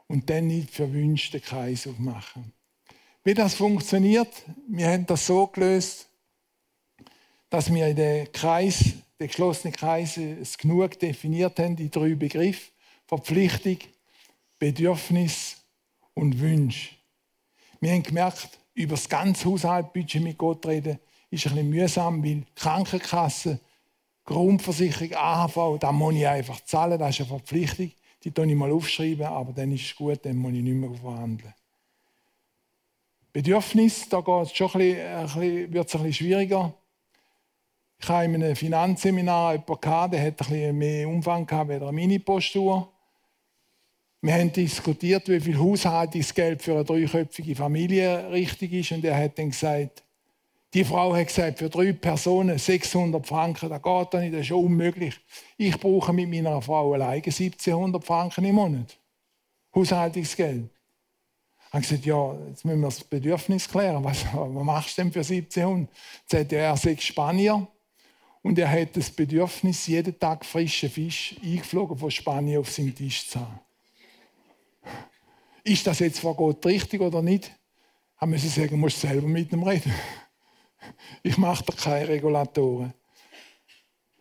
und 0.08 0.28
dann 0.28 0.48
nicht 0.48 0.70
für 0.70 0.92
Wünsche 0.92 1.40
Kreis 1.40 1.86
aufmachen. 1.86 2.52
Wie 3.28 3.34
das 3.34 3.56
funktioniert, 3.56 4.42
wir 4.68 4.88
haben 4.88 5.04
das 5.04 5.26
so 5.26 5.46
gelöst, 5.48 6.08
dass 7.50 7.70
wir 7.70 7.86
in 7.86 7.94
den 7.94 8.32
Kreis, 8.32 8.82
den 9.20 9.26
geschlossenen 9.26 9.74
Kreis, 9.74 10.18
das 10.40 10.56
Genug 10.56 10.98
definiert 10.98 11.58
haben, 11.58 11.76
die 11.76 11.90
drei 11.90 12.14
Begriffe, 12.14 12.70
Verpflichtung, 13.06 13.76
Bedürfnis 14.58 15.58
und 16.14 16.40
Wunsch. 16.40 16.96
Wir 17.80 17.92
haben 17.92 18.02
gemerkt, 18.02 18.48
über 18.72 18.94
das 18.94 19.10
ganze 19.10 19.44
Haushaltbudget 19.44 20.22
mit 20.22 20.38
Gott 20.38 20.64
reden, 20.64 20.98
ist 21.30 21.46
ein 21.48 21.52
bisschen 21.52 21.68
mühsam, 21.68 22.24
weil 22.24 22.44
Krankenkasse, 22.54 23.60
Grundversicherung, 24.24 25.14
AHV, 25.14 25.78
da 25.78 25.92
muss 25.92 26.14
ich 26.14 26.26
einfach 26.26 26.64
zahlen, 26.64 26.98
das 26.98 27.10
ist 27.10 27.20
eine 27.20 27.28
Verpflichtung. 27.28 27.92
Die 28.24 28.30
kann 28.30 28.48
ich 28.48 28.56
mal 28.56 28.72
aufschreiben, 28.72 29.26
aber 29.26 29.52
dann 29.52 29.70
ist 29.72 29.84
es 29.84 29.96
gut, 29.96 30.24
dann 30.24 30.36
muss 30.38 30.54
ich 30.54 30.62
nicht 30.62 30.72
mehr 30.72 30.94
verhandeln. 30.94 31.52
Bedürfnis, 33.38 34.08
da 34.08 34.20
geht 34.20 34.46
es 34.46 34.52
schon 34.52 34.68
ein 34.72 34.78
bisschen, 34.78 35.06
ein 35.06 35.24
bisschen, 35.26 35.72
wird 35.72 35.86
es 35.86 35.94
ein 35.94 36.12
schwieriger. 36.12 36.74
Ich 38.00 38.08
habe 38.08 38.24
in 38.24 38.34
einem 38.34 38.56
Finanzseminar 38.56 39.52
jemanden 39.52 39.80
gehabt, 39.80 40.14
der 40.14 40.22
hat 40.22 40.26
ein 40.26 40.34
bisschen 40.34 40.76
mehr 40.76 41.08
Umfang 41.08 41.46
gehabt 41.46 41.70
als 41.70 41.82
eine 41.82 41.92
Mini-Postur. 41.92 42.92
Wir 44.22 44.34
haben 44.34 44.52
diskutiert, 44.52 45.28
wie 45.28 45.38
viel 45.38 45.56
Haushaltungsgeld 45.56 46.60
für 46.60 46.72
eine 46.72 46.84
dreiköpfige 46.84 47.54
Familie 47.54 48.28
richtig 48.32 48.72
ist. 48.72 48.90
Und 48.90 49.04
er 49.04 49.16
hat 49.16 49.38
dann 49.38 49.50
gesagt, 49.50 50.02
die 50.74 50.84
Frau 50.84 51.14
hat 51.14 51.28
gesagt, 51.28 51.60
für 51.60 51.70
drei 51.70 51.92
Personen 51.92 52.58
600 52.58 53.24
Franken, 53.24 53.68
das 53.68 53.80
geht 53.80 54.20
nicht, 54.20 54.34
das 54.34 54.40
ist 54.40 54.50
unmöglich. 54.50 55.14
Ich 55.56 55.78
brauche 55.78 56.12
mit 56.12 56.28
meiner 56.28 56.60
Frau 56.60 56.92
alleine 56.92 57.22
1700 57.22 58.04
Franken 58.04 58.44
im 58.46 58.56
Monat. 58.56 58.98
Haushaltungsgeld. 59.72 60.70
Ich 61.68 61.74
habe 61.74 61.82
gesagt, 61.82 62.06
ja, 62.06 62.34
jetzt 62.48 62.64
müssen 62.64 62.80
wir 62.80 62.88
das 62.88 63.04
Bedürfnis 63.04 63.68
klären. 63.68 64.02
Was, 64.02 64.24
was 64.32 64.64
machst 64.64 64.98
du 64.98 65.02
denn 65.02 65.12
für 65.12 65.20
1700? 65.20 65.88
Jetzt 66.20 66.30
sagt 66.30 66.52
er, 66.52 66.76
sei 66.76 66.96
Spanier 66.96 67.66
und 68.42 68.58
er 68.58 68.70
hat 68.70 68.96
das 68.96 69.10
Bedürfnis, 69.10 69.86
jeden 69.86 70.18
Tag 70.18 70.44
frischen 70.44 70.90
Fisch 70.90 71.36
eingeflogen 71.42 71.98
von 71.98 72.10
Spanien 72.10 72.60
auf 72.60 72.70
seinen 72.70 72.94
Tisch 72.94 73.28
zu 73.28 73.40
haben 73.40 73.60
ist 75.68 75.86
das 75.86 75.98
jetzt 75.98 76.20
vor 76.20 76.34
Gott 76.34 76.64
richtig 76.66 77.00
oder 77.00 77.22
nicht? 77.22 77.50
Haben 78.16 78.30
müssen 78.30 78.48
sagen, 78.48 78.70
du 78.70 78.76
musst 78.76 79.00
selber 79.00 79.28
mit 79.28 79.52
ihm 79.52 79.62
reden. 79.62 79.92
Ich 81.22 81.36
mache 81.38 81.64
da 81.64 81.72
keine 81.72 82.08
Regulatoren. 82.08 82.94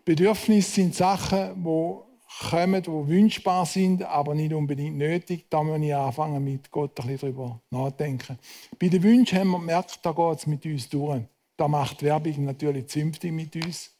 Bedürfnisse 0.03 0.71
sind 0.71 0.95
Sachen, 0.95 1.63
die 1.63 2.06
kommen, 2.49 2.81
die 2.81 2.89
wünschbar 2.89 3.65
sind, 3.65 4.03
aber 4.03 4.35
nicht 4.35 4.53
unbedingt 4.53 4.97
nötig. 4.97 5.45
Da 5.49 5.63
muss 5.63 5.81
ich 5.81 5.93
anfangen, 5.93 6.43
mit 6.43 6.71
Gott 6.71 6.99
ein 6.99 7.07
bisschen 7.07 7.19
darüber 7.19 7.61
nachdenken. 7.69 8.37
Bei 8.79 8.87
den 8.87 9.03
Wünschen 9.03 9.39
haben 9.39 9.51
wir 9.51 9.59
gemerkt, 9.59 9.99
da 10.03 10.11
geht 10.11 10.37
es 10.37 10.47
mit 10.47 10.65
uns 10.65 10.89
durch. 10.89 11.23
Da 11.55 11.67
macht 11.67 12.03
Werbung 12.03 12.45
natürlich 12.45 12.87
zünftig 12.87 13.31
mit 13.31 13.55
uns. 13.55 13.91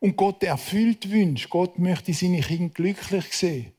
Und 0.00 0.16
Gott 0.16 0.42
erfüllt 0.42 1.10
Wünsche. 1.10 1.48
Gott 1.48 1.78
möchte 1.78 2.12
seine 2.12 2.40
Kinder 2.40 2.72
glücklich 2.74 3.32
sehen 3.32 3.72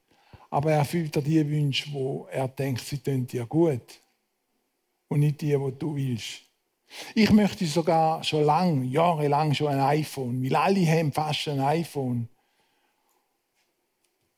aber 0.52 0.74
er 0.74 0.80
erfüllt 0.80 1.16
die 1.26 1.50
Wünsche, 1.50 1.92
wo 1.94 2.28
er 2.30 2.50
denkt, 2.50 2.82
sie 2.82 2.98
tun 3.00 3.26
dir 3.26 3.46
gut. 3.46 4.02
Und 5.08 5.22
nicht 5.22 5.42
die, 5.42 5.58
die 5.58 5.80
du 5.80 5.96
willst. 5.96 6.42
Ich 7.16 7.32
möchte 7.32 7.66
sogar 7.66 8.22
schon 8.24 8.44
lange, 8.44 8.86
jahrelang 8.86 9.54
schon 9.54 9.70
ein 9.70 9.80
iPhone, 9.80 10.44
weil 10.44 10.56
alle 10.56 10.86
haben 10.86 11.14
fast 11.14 11.48
ein 11.48 11.62
iPhone. 11.62 12.28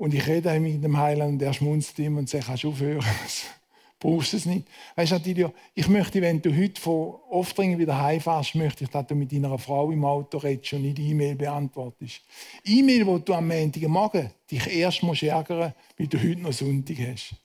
Und 0.04 0.14
ich 0.14 0.28
rede 0.28 0.60
mit 0.60 0.84
dem 0.84 0.98
Heiland, 0.98 1.42
der 1.42 1.54
schmunzt 1.54 1.98
immer 1.98 2.20
und 2.20 2.28
sagt, 2.28 2.48
kannst 2.48 2.66
du 2.66 2.72
aufhören? 2.72 3.06
brauchst 4.00 4.34
es 4.34 4.46
nicht. 4.46 4.68
Weißt 4.98 5.14
du, 5.26 5.54
ich 5.76 5.88
möchte, 5.88 6.22
wenn 6.22 6.42
du 6.42 6.54
heute 6.54 6.82
von 6.82 7.16
Oftringen 7.30 7.80
wieder 7.80 7.98
heimfährst, 8.02 8.56
möchte 8.56 8.84
ich, 8.84 8.90
dass 8.90 9.08
du 9.08 9.16
mit 9.16 9.32
deiner 9.32 9.58
Frau 9.58 9.92
im 9.92 10.04
Auto 10.04 10.40
redest 10.40 10.74
und 10.74 10.82
nicht 10.82 11.00
E-Mail 11.00 11.36
beantwortest. 11.36 12.20
E-Mail, 12.66 13.08
wo 13.08 13.18
du 13.18 13.34
am 13.34 13.48
Montagmorgen 13.48 14.30
dich 14.52 14.68
erst 14.76 15.04
musst 15.04 15.24
ärgern 15.24 15.74
weil 15.98 16.08
du 16.08 16.18
heute 16.18 16.42
noch 16.42 16.52
Sonntag 16.52 16.98
hast. 17.00 17.36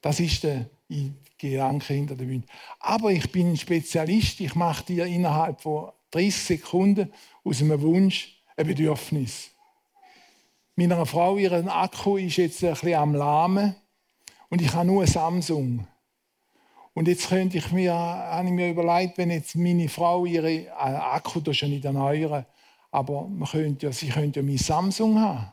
Das 0.00 0.18
ist 0.18 0.44
der 0.44 0.70
Gedanke 1.36 1.92
hinter 1.92 2.16
der 2.16 2.26
Wunsch. 2.26 2.46
Aber 2.80 3.10
ich 3.10 3.30
bin 3.30 3.52
ein 3.52 3.56
Spezialist. 3.58 4.40
Ich 4.40 4.54
mache 4.54 4.86
dir 4.86 5.04
innerhalb 5.04 5.60
von 5.60 5.90
30 6.12 6.34
Sekunden 6.34 7.12
aus 7.44 7.60
einem 7.60 7.82
Wunsch 7.82 8.40
ein 8.56 8.66
Bedürfnis. 8.66 9.50
Meiner 10.78 11.04
Frau, 11.06 11.36
ihren 11.38 11.68
Akku 11.68 12.18
ist 12.18 12.36
jetzt 12.36 12.62
ein 12.62 12.70
bisschen 12.70 12.94
am 12.94 13.12
Lahmen 13.12 13.74
und 14.48 14.62
ich 14.62 14.72
habe 14.72 14.86
nur 14.86 15.04
Samsung. 15.08 15.88
Und 16.94 17.08
jetzt 17.08 17.30
könnte 17.30 17.58
ich 17.58 17.72
mir, 17.72 17.92
habe 17.92 18.46
ich 18.46 18.52
mir 18.52 18.70
überlegt, 18.70 19.18
wenn 19.18 19.32
jetzt 19.32 19.56
meine 19.56 19.88
Frau 19.88 20.24
ihre 20.24 20.52
äh, 20.52 20.68
Akku, 20.68 21.40
das 21.40 21.56
ist 21.56 21.62
ja 21.62 21.66
nicht 21.66 21.84
erneuern, 21.84 22.46
aber 22.92 23.26
man 23.26 23.48
könnte 23.48 23.86
ja, 23.86 23.92
sie 23.92 24.10
könnte 24.10 24.38
ja 24.38 24.46
mein 24.46 24.56
Samsung 24.56 25.18
haben. 25.18 25.52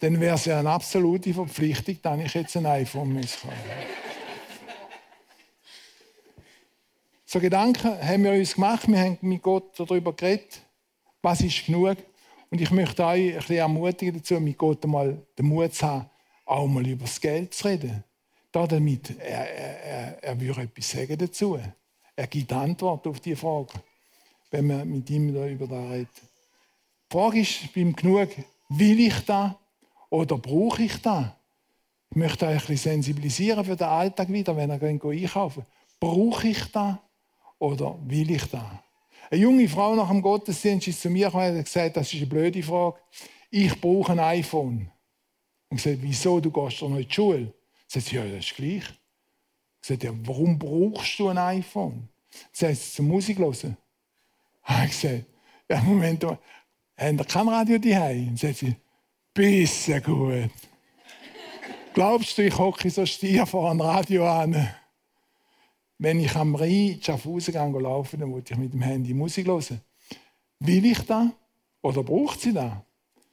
Dann 0.00 0.20
wäre 0.20 0.34
es 0.34 0.46
ja 0.46 0.58
eine 0.58 0.70
absolute 0.70 1.32
Verpflichtung, 1.32 1.96
dass 2.02 2.18
ich 2.18 2.34
jetzt 2.34 2.56
ein 2.56 2.66
iPhone 2.66 3.12
muss 3.12 3.38
So 7.26 7.38
Gedanken 7.38 7.96
haben 8.02 8.24
wir 8.24 8.32
uns 8.32 8.56
gemacht, 8.56 8.88
wir 8.88 8.98
haben 8.98 9.18
mit 9.20 9.40
Gott 9.40 9.78
darüber 9.78 10.12
geredet, 10.12 10.62
was 11.22 11.42
ist 11.42 11.66
genug. 11.66 11.96
Und 12.54 12.60
ich 12.60 12.70
möchte 12.70 13.04
euch 13.04 13.32
ein 13.32 13.34
bisschen 13.34 13.56
ermutigen 13.56 14.14
dazu, 14.14 14.38
mit 14.38 14.56
Gott 14.56 14.84
einmal 14.84 15.20
den 15.36 15.46
Mut 15.46 15.74
zu 15.74 15.88
haben, 15.88 16.08
auch 16.44 16.68
mal 16.68 16.86
über 16.86 17.02
das 17.02 17.20
Geld 17.20 17.52
zu 17.52 17.66
reden. 17.66 18.04
Da 18.52 18.64
damit, 18.64 19.10
er, 19.18 19.50
er, 19.50 20.22
er 20.22 20.40
würde 20.40 20.60
etwas 20.60 20.88
sagen 20.88 21.18
dazu. 21.18 21.58
Er 22.14 22.26
gibt 22.28 22.52
Antwort 22.52 23.08
auf 23.08 23.18
die 23.18 23.34
Frage, 23.34 23.72
wenn 24.52 24.68
man 24.68 24.88
mit 24.88 25.10
ihm 25.10 25.34
darüber 25.34 25.66
da 25.66 25.88
redet. 25.88 26.14
Die 27.10 27.16
Frage 27.16 27.40
ist 27.40 27.74
beim 27.74 27.92
Genug, 27.92 28.28
will 28.68 29.00
ich 29.00 29.18
da 29.24 29.58
oder 30.08 30.38
brauche 30.38 30.84
ich 30.84 31.02
da? 31.02 31.36
Ich 32.10 32.16
möchte 32.16 32.46
euch 32.46 32.52
ein 32.52 32.58
bisschen 32.68 33.02
sensibilisieren 33.02 33.64
für 33.64 33.74
den 33.74 33.88
Alltag 33.88 34.28
wieder, 34.28 34.56
wenn 34.56 34.70
ihr 34.70 34.80
einkaufen 34.80 35.66
Brauche 35.98 36.46
ich 36.46 36.70
da 36.70 37.02
oder 37.58 37.98
will 38.04 38.30
ich 38.30 38.44
da? 38.44 38.83
Eine 39.34 39.42
junge 39.42 39.68
Frau 39.68 39.96
nach 39.96 40.10
dem 40.10 40.22
Gottesdienst 40.22 40.86
ist 40.86 41.02
zu 41.02 41.10
mir 41.10 41.26
gekommen 41.26 41.56
und 41.56 41.64
gesagt, 41.64 41.96
das 41.96 42.06
ist 42.12 42.18
eine 42.18 42.26
blöde 42.26 42.62
Frage. 42.62 43.00
Ich 43.50 43.80
brauche 43.80 44.12
ein 44.12 44.20
iPhone. 44.20 44.88
Und 45.68 45.76
gesagt, 45.76 45.98
wieso, 46.02 46.38
du 46.38 46.52
gehst 46.52 46.80
doch 46.80 46.88
noch 46.88 46.98
in 46.98 47.08
die 47.08 47.12
Schule? 47.12 47.52
Sagt 47.88 48.06
sie, 48.06 48.14
ja, 48.14 48.24
das 48.24 48.44
ist 48.44 48.54
gleich. 48.54 48.84
Sagt 49.80 50.04
ja, 50.04 50.12
warum 50.22 50.56
brauchst 50.56 51.18
du 51.18 51.30
ein 51.30 51.38
iPhone? 51.38 52.08
Sagt 52.52 52.76
sie, 52.76 52.92
zum 52.92 53.08
Musik 53.08 53.38
hören. 53.38 53.76
Ich 54.84 55.00
gesagt, 55.00 55.24
ja, 55.68 55.82
Moment, 55.82 56.24
haben 56.24 57.18
ihr 57.18 57.24
kein 57.24 57.48
Radio 57.48 57.78
daheim? 57.78 58.36
Sagt 58.36 58.58
sie, 58.58 58.76
bisschen 59.34 60.00
gut. 60.00 60.50
Glaubst 61.92 62.38
du, 62.38 62.42
ich 62.42 62.56
hocke 62.56 62.88
so 62.88 63.04
stier 63.04 63.46
vor 63.46 63.68
einem 63.68 63.80
Radio 63.80 64.28
an? 64.28 64.74
Wenn 65.98 66.20
ich 66.20 66.34
am 66.34 66.54
Rhein 66.54 66.98
Schaffhausen 67.00 67.52
gehe, 67.52 67.80
laufen, 67.80 68.20
dann 68.20 68.32
wollte 68.32 68.54
ich 68.54 68.58
mit 68.58 68.72
dem 68.72 68.82
Handy 68.82 69.14
Musik 69.14 69.46
hören. 69.46 69.80
Will 70.60 70.84
ich 70.84 71.00
das 71.00 71.28
oder 71.82 72.02
braucht 72.02 72.40
sie 72.40 72.52
das? 72.52 72.72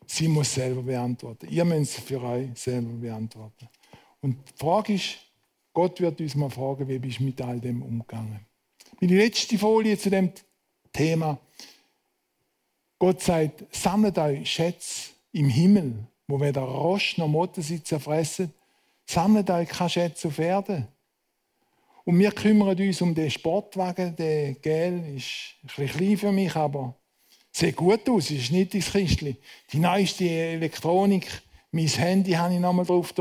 Sie 0.05 0.27
muss 0.27 0.53
selber 0.53 0.83
beantworten. 0.83 1.47
Ihr 1.49 1.65
müsst 1.65 1.97
es 1.97 2.03
für 2.03 2.21
euch 2.21 2.49
selber 2.55 2.93
beantworten. 2.93 3.69
Und 4.21 4.37
die 4.49 4.57
Frage 4.57 4.93
ist, 4.93 5.17
Gott 5.73 5.99
wird 6.01 6.19
uns 6.19 6.35
mal 6.35 6.49
fragen, 6.49 6.87
wie 6.87 6.99
bist 6.99 7.19
du 7.19 7.23
mit 7.23 7.41
all 7.41 7.59
dem 7.59 7.81
umgegangen? 7.81 8.45
Meine 8.99 9.15
letzte 9.15 9.57
Folie 9.57 9.97
zu 9.97 10.09
dem 10.09 10.31
Thema. 10.91 11.39
Gott 12.99 13.21
sagt, 13.21 13.73
sammelt 13.73 14.17
euch 14.17 14.51
Schätze 14.51 15.11
im 15.31 15.49
Himmel, 15.49 16.05
wo 16.27 16.39
weder 16.39 16.61
Rost 16.61 17.17
noch 17.17 17.27
Motten 17.27 17.63
sie 17.63 17.81
zerfressen. 17.81 18.53
Sammelt 19.05 19.49
euch 19.49 19.69
keine 19.69 19.89
Schätze 19.89 20.27
auf 20.27 20.37
Erden 20.37 20.87
und 22.11 22.19
wir 22.19 22.31
kümmern 22.33 22.77
uns 22.77 23.01
um 23.01 23.15
den 23.15 23.31
Sportwagen. 23.31 24.13
Der 24.17 24.55
Gel 24.55 25.15
ist 25.15 25.55
ein 25.63 25.67
bisschen 25.67 25.87
klein 25.87 26.17
für 26.17 26.31
mich, 26.33 26.53
aber 26.57 26.93
sieht 27.53 27.77
gut 27.77 28.09
aus. 28.09 28.29
ist 28.31 28.51
nicht 28.51 28.73
das 28.73 28.91
Kistchen. 28.91 29.37
Die 29.71 29.79
neueste 29.79 30.29
Elektronik, 30.29 31.25
mein 31.71 31.87
Handy 31.87 32.31
habe 32.33 32.53
ich 32.53 32.59
nochmal 32.59 32.83
drauf 32.83 33.13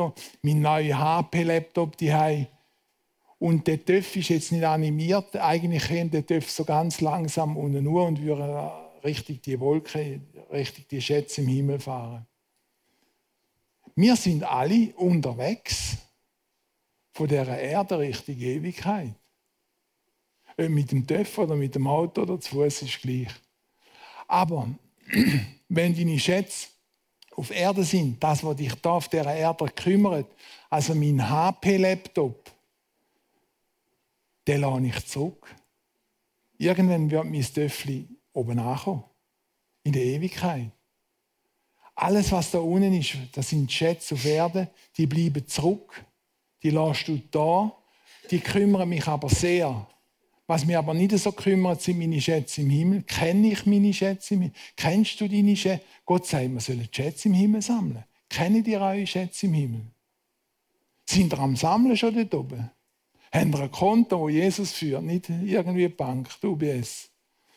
mein 0.42 0.61
neuer 0.61 0.98
HP-Laptop 0.98 1.96
die 1.98 2.12
Und 3.38 3.64
der 3.68 3.85
TÜV 3.85 4.16
ist 4.16 4.31
jetzt 4.31 4.50
nicht 4.50 4.64
animiert. 4.64 5.37
Eigentlich 5.37 5.87
kennt 5.87 6.12
der 6.12 6.26
TÜV 6.26 6.50
so 6.50 6.64
ganz 6.64 7.00
langsam 7.00 7.57
unten 7.57 7.85
nur 7.85 8.07
und 8.07 8.20
würde 8.20 8.72
richtig 9.05 9.40
die 9.44 9.61
Wolke, 9.61 10.20
richtig 10.50 10.88
die 10.88 11.00
Schätze 11.00 11.42
im 11.42 11.46
Himmel 11.46 11.79
fahren. 11.79 12.26
Wir 13.94 14.16
sind 14.16 14.42
alle 14.42 14.92
unterwegs 14.96 15.96
von 17.12 17.29
dieser 17.29 17.59
Erde 17.59 17.99
Richtung 17.99 18.37
Ewigkeit. 18.37 19.14
Ob 20.57 20.68
mit 20.68 20.92
dem 20.92 21.07
Töff 21.07 21.38
oder 21.38 21.57
mit 21.57 21.75
dem 21.75 21.87
Auto 21.87 22.23
oder 22.23 22.40
zu 22.40 22.51
Fuß 22.51 22.83
ist 22.83 23.01
gleich. 23.03 23.29
Aber 24.29 24.68
wenn 25.68 25.94
deine 25.94 26.18
Schätze 26.18 26.68
auf 27.35 27.51
Erde 27.51 27.85
sind, 27.85 28.23
das, 28.23 28.44
was 28.44 28.57
dich 28.57 28.75
da 28.77 28.92
auf 28.92 29.09
dieser 29.09 29.35
Erde 29.35 29.66
kümmert, 29.66 30.31
also 30.68 30.94
mein 30.94 31.29
HP-Laptop, 31.29 32.51
den 34.46 34.61
lade 34.61 34.87
ich 34.87 35.07
zurück. 35.07 35.55
Irgendwann 36.59 37.11
wird 37.11 37.25
mein 37.25 37.42
Töffli 37.42 38.09
oben 38.33 38.59
ankommen. 38.59 39.05
In 39.83 39.92
der 39.92 40.05
Ewigkeit. 40.05 40.70
Alles, 41.94 42.31
was 42.33 42.51
da 42.51 42.59
unten 42.59 42.92
ist, 42.92 43.16
das 43.33 43.49
sind 43.49 43.70
Schätze 43.70 44.14
auf 44.14 44.25
Erde, 44.25 44.68
die 44.96 45.07
bleiben 45.07 45.46
zurück 45.46 46.05
die 46.62 46.70
lässt 46.70 47.09
du 47.09 47.20
da. 47.31 47.73
Die 48.31 48.40
kümmern 48.40 48.88
mich 48.88 49.07
aber 49.07 49.29
sehr. 49.29 49.87
Was 50.46 50.66
mich 50.66 50.77
aber 50.77 50.94
nicht 50.94 51.16
so 51.16 51.33
kümmert, 51.33 51.81
sind 51.81 51.99
meine 51.99 52.20
Schätze 52.20 52.62
im 52.62 52.70
Himmel. 52.70 53.03
Kenne 53.03 53.53
ich 53.53 53.66
meine 53.66 53.94
Schätze 53.94 54.35
im 54.35 54.40
Himmel? 54.40 54.57
Kennst 54.77 55.20
du 55.20 55.29
deine 55.29 55.57
Schätze? 55.57 55.85
Gott 56.05 56.27
sagt, 56.27 56.53
wir 56.53 56.61
sollen 56.61 56.88
Schätze 56.90 57.29
im 57.29 57.35
Himmel 57.35 57.62
sammeln. 57.62 58.05
Kennt 58.29 58.66
ihr 58.66 58.81
eure 58.81 59.07
Schätze 59.07 59.46
im 59.46 59.55
Himmel? 59.55 59.83
Sind 61.09 61.33
ihr 61.33 61.38
am 61.38 61.57
Sammeln 61.57 61.96
schon 61.96 62.14
dort 62.14 62.35
oben? 62.35 62.70
Habt 63.33 63.55
ihr 63.55 63.61
ein 63.61 63.70
Konto, 63.70 64.18
wo 64.18 64.29
Jesus 64.29 64.73
führt? 64.73 65.03
Nicht 65.05 65.29
irgendwie 65.29 65.85
eine 65.85 65.90
Bank, 65.90 66.29
die 66.42 66.46
UBS, 66.46 67.11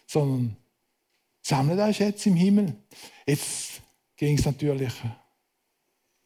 sondern 0.05 0.55
sammelt 1.41 1.79
eure 1.79 1.93
Schätze 1.93 2.29
im 2.29 2.35
Himmel. 2.35 2.75
Jetzt 3.25 3.81
ging 4.15 4.37
es 4.37 4.45
natürlich 4.45 4.93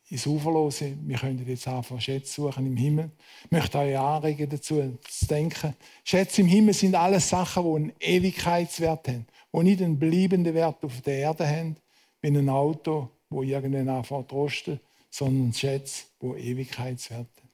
ins 0.10 0.26
Uferlose. 0.26 0.98
Wir 1.02 1.18
können 1.18 1.44
jetzt 1.46 1.68
anfangen, 1.68 2.02
Schätze 2.02 2.34
suchen 2.34 2.66
im 2.66 2.78
Himmel. 2.78 3.12
Ich 3.46 3.52
möchte 3.52 3.78
euch 3.80 3.98
anregen, 3.98 4.50
dazu 4.50 4.98
zu 5.08 5.26
denken. 5.28 5.76
Schätze 6.04 6.42
im 6.42 6.48
Himmel 6.48 6.74
sind 6.74 6.96
alles 6.96 7.30
Sachen, 7.30 7.64
die 7.64 7.76
einen 7.76 7.94
Ewigkeitswert 8.00 9.08
haben, 9.08 9.28
die 9.54 9.64
nicht 9.64 9.82
einen 9.82 10.00
bleibenden 10.00 10.54
Wert 10.54 10.84
auf 10.84 11.02
der 11.02 11.18
Erde 11.18 11.48
haben, 11.48 11.76
wie 12.22 12.28
ein 12.30 12.50
Auto, 12.50 13.10
wo 13.30 13.44
irgendwann 13.44 13.90
anfängt 13.90 14.30
zu 14.30 14.36
rosten, 14.36 14.80
sondern 15.10 15.54
Schätze, 15.54 16.06
die 16.22 16.28
Ewigkeitswert 16.28 17.20
haben. 17.20 17.50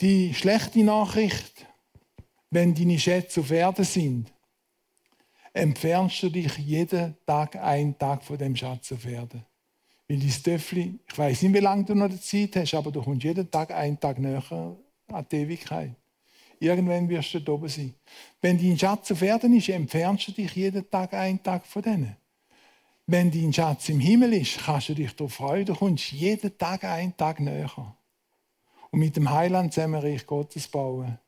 Die 0.00 0.32
schlechte 0.32 0.82
Nachricht, 0.82 1.66
wenn 2.50 2.74
deine 2.74 2.98
Schätze 2.98 3.40
auf 3.40 3.50
Erde 3.50 3.84
sind, 3.84 4.32
entfernst 5.52 6.22
du 6.22 6.30
dich 6.30 6.56
jeden 6.58 7.16
Tag 7.26 7.56
einen 7.56 7.98
Tag 7.98 8.22
von 8.22 8.38
dem 8.38 8.54
Schatz 8.54 8.92
auf 8.92 9.04
Erde. 9.04 9.44
Weil 10.10 10.18
dein 10.18 10.42
Töffel, 10.42 10.98
ich 11.08 11.18
weiß 11.18 11.42
nicht, 11.42 11.54
wie 11.54 11.60
lange 11.60 11.84
du 11.84 11.94
noch 11.94 12.10
Zeit 12.18 12.56
hast, 12.56 12.74
aber 12.74 12.90
du 12.90 13.00
kommst 13.00 13.22
jeden 13.22 13.48
Tag 13.48 13.70
einen 13.70 14.00
Tag 14.00 14.18
näher 14.18 14.42
an 15.06 15.26
die 15.30 15.36
Ewigkeit. 15.36 15.94
Irgendwann 16.58 17.08
wirst 17.08 17.32
du 17.32 17.38
da 17.38 17.52
oben 17.52 17.68
sein. 17.68 17.94
Wenn 18.40 18.58
dein 18.58 18.76
Schatz 18.76 19.12
auf 19.12 19.22
Erden 19.22 19.56
ist, 19.56 19.68
entfernst 19.68 20.26
du 20.26 20.32
dich 20.32 20.52
jeden 20.56 20.90
Tag 20.90 21.14
einen 21.14 21.40
Tag 21.40 21.64
von 21.64 21.82
denen. 21.82 22.16
Wenn 23.06 23.30
dein 23.30 23.52
Schatz 23.52 23.88
im 23.88 24.00
Himmel 24.00 24.32
ist, 24.32 24.58
kannst 24.58 24.88
du 24.88 24.94
dich 24.94 25.14
darauf 25.14 25.34
freuen, 25.34 25.64
du 25.64 25.76
kommst 25.76 26.10
jeden 26.10 26.58
Tag 26.58 26.82
einen 26.82 27.16
Tag 27.16 27.38
näher. 27.38 27.70
Und 28.90 28.98
mit 28.98 29.14
dem 29.14 29.30
Heiland 29.30 29.72
zusammen 29.72 30.00
Reich 30.00 30.26
Gottes 30.26 30.66
bauen, 30.66 31.20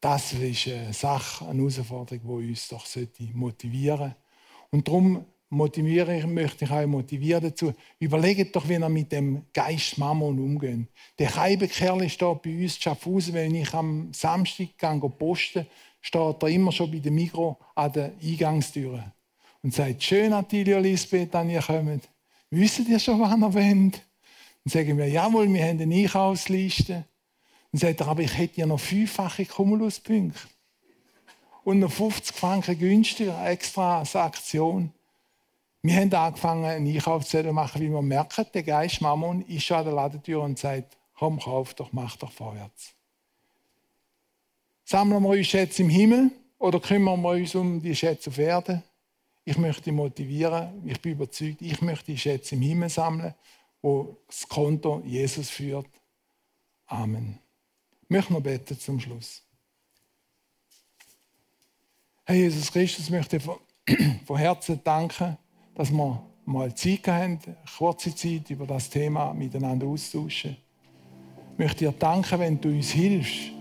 das 0.00 0.32
ist 0.32 0.68
eine 0.68 0.94
Sache, 0.94 1.46
eine 1.46 1.58
Herausforderung, 1.58 2.40
die 2.40 2.48
uns 2.48 2.66
doch 2.68 2.86
motivieren 3.34 3.98
sollte. 3.98 4.16
Und 4.70 4.88
darum 4.88 5.26
motiviere 5.50 6.16
ich, 6.16 6.26
möchte 6.26 6.64
ich 6.64 6.70
euch 6.70 6.86
motivieren 6.86 7.42
dazu. 7.42 7.74
Überlegt 7.98 8.56
doch, 8.56 8.68
wie 8.68 8.74
ihr 8.74 8.88
mit 8.88 9.12
dem 9.12 9.42
Geist 9.52 9.98
Mammon 9.98 10.38
umgeht. 10.38 10.86
Der 11.18 11.28
Kerl 11.28 12.08
steht 12.08 12.42
bei 12.42 12.62
uns 12.62 12.78
Schaffhausen, 12.78 13.34
wenn 13.34 13.54
ich 13.54 13.74
am 13.74 14.12
Samstag 14.12 14.78
gehe, 14.78 15.10
posten 15.10 15.66
steht 16.00 16.42
er 16.42 16.48
immer 16.48 16.72
schon 16.72 16.90
bei 16.90 16.98
der 16.98 17.12
Mikro 17.12 17.58
an 17.74 17.92
der 17.92 18.12
Eingangstüre 18.22 19.12
und 19.62 19.74
sagt, 19.74 20.02
schön, 20.02 20.32
Attilio 20.32 20.78
Lisbeth, 20.78 21.34
an 21.34 21.50
ihr 21.50 21.60
kommt. 21.60 22.08
Wisst 22.50 22.88
ihr 22.88 22.98
schon, 22.98 23.20
wann 23.20 23.42
ihr 23.42 23.54
wollt? 23.54 24.02
Dann 24.64 24.72
sagen 24.72 24.98
wir, 24.98 25.08
jawohl, 25.08 25.52
wir 25.52 25.62
haben 25.62 25.80
eine 25.80 25.94
Einkaufsliste. 25.94 27.04
Dann 27.72 27.78
sagt 27.78 28.00
er, 28.00 28.08
aber 28.08 28.22
ich 28.22 28.36
hätte 28.36 28.60
ja 28.60 28.66
noch 28.66 28.80
fünffache 28.80 29.44
Kumuluspunkte. 29.44 30.40
Und 31.62 31.80
noch 31.80 31.92
50 31.92 32.34
Franken 32.34 32.78
günstiger, 32.78 33.46
extra 33.46 33.98
als 33.98 34.16
Aktion. 34.16 34.92
Wir 35.82 35.96
haben 35.96 36.12
angefangen, 36.12 36.64
einen 36.64 36.86
Einkaufszettel 36.86 37.50
zu 37.50 37.54
machen, 37.54 37.80
wie 37.80 37.88
wir 37.88 38.02
merken, 38.02 38.44
der 38.52 38.62
Geist 38.62 39.00
Mammon 39.00 39.42
ist 39.46 39.64
schon 39.64 39.78
an 39.78 39.84
der 39.86 39.94
Ladentür 39.94 40.42
und 40.42 40.58
sagt, 40.58 40.96
komm, 41.14 41.40
kauf 41.40 41.72
doch, 41.74 41.92
mach 41.92 42.16
doch 42.16 42.32
vorwärts. 42.32 42.94
Sammeln 44.84 45.22
wir 45.22 45.30
uns 45.30 45.46
Schätze 45.46 45.82
im 45.82 45.88
Himmel 45.88 46.30
oder 46.58 46.80
kümmern 46.80 47.22
wir 47.22 47.30
uns 47.30 47.54
um 47.54 47.80
die 47.80 47.94
Schätze 47.94 48.28
auf 48.28 48.38
Erden? 48.38 48.82
Ich 49.44 49.56
möchte 49.56 49.90
motivieren. 49.90 50.82
Ich 50.84 51.00
bin 51.00 51.12
überzeugt, 51.12 51.62
ich 51.62 51.80
möchte 51.80 52.12
die 52.12 52.18
Schätze 52.18 52.56
im 52.56 52.62
Himmel 52.62 52.90
sammeln, 52.90 53.34
wo 53.80 54.18
das 54.26 54.46
Konto 54.48 55.02
Jesus 55.06 55.48
führt. 55.48 55.88
Amen. 56.86 57.38
Ich 58.02 58.10
möchte 58.10 58.32
noch 58.32 58.42
beten 58.42 58.78
zum 58.78 59.00
Schluss. 59.00 59.42
Herr 62.24 62.36
Jesus 62.36 62.70
Christus, 62.70 63.06
ich 63.06 63.10
möchte 63.10 63.40
von 64.26 64.36
Herzen 64.36 64.82
danken, 64.84 65.38
dass 65.74 65.90
wir 65.90 66.22
mal 66.44 66.74
Zeit 66.74 67.06
haben, 67.08 67.38
kurze 67.78 68.14
Zeit 68.14 68.50
über 68.50 68.66
das 68.66 68.90
Thema 68.90 69.32
miteinander 69.32 69.86
austauschen. 69.86 70.56
Ich 71.52 71.58
möchte 71.58 71.84
dir 71.84 71.92
danken, 71.92 72.38
wenn 72.38 72.60
du 72.60 72.68
uns 72.68 72.90
hilfst, 72.90 73.52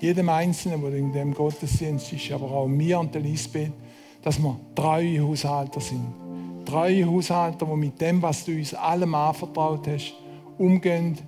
jedem 0.00 0.28
Einzelnen, 0.28 0.80
der 0.80 0.94
in 0.94 1.12
dem 1.12 1.34
Gottesdienst 1.34 2.12
ist, 2.12 2.32
aber 2.32 2.50
auch 2.50 2.66
mir 2.66 2.98
und 2.98 3.14
der 3.14 3.22
Lisbeth, 3.22 3.72
dass 4.22 4.38
wir 4.38 4.58
treue 4.74 5.20
Haushalter 5.20 5.80
sind. 5.80 6.06
Treue 6.64 7.06
Haushalter, 7.06 7.66
die 7.66 7.76
mit 7.76 8.00
dem, 8.00 8.22
was 8.22 8.44
du 8.44 8.52
uns 8.52 8.74
allem 8.74 9.14
anvertraut 9.14 9.86
hast, 9.86 10.14
umgehen, 10.58 11.18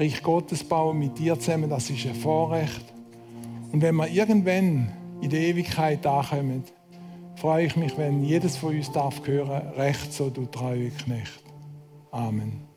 Reich 0.00 0.22
Gottes 0.22 0.64
bauen 0.64 0.98
mit 0.98 1.18
dir 1.18 1.38
zusammen, 1.38 1.68
das 1.68 1.90
ist 1.90 2.06
ein 2.06 2.14
Vorrecht. 2.14 2.86
Und 3.70 3.82
wenn 3.82 3.96
wir 3.96 4.08
irgendwann 4.08 4.90
in 5.20 5.28
der 5.28 5.40
Ewigkeit 5.40 6.06
ankommen, 6.06 6.64
freue 7.40 7.64
ich 7.64 7.76
mich, 7.76 7.96
wenn 7.96 8.22
jedes 8.22 8.58
von 8.58 8.76
uns 8.76 8.92
darf 8.92 9.26
hören, 9.26 9.72
recht 9.76 10.12
so, 10.12 10.28
du 10.28 10.44
treue 10.44 10.90
Knecht. 10.90 11.42
Amen. 12.10 12.69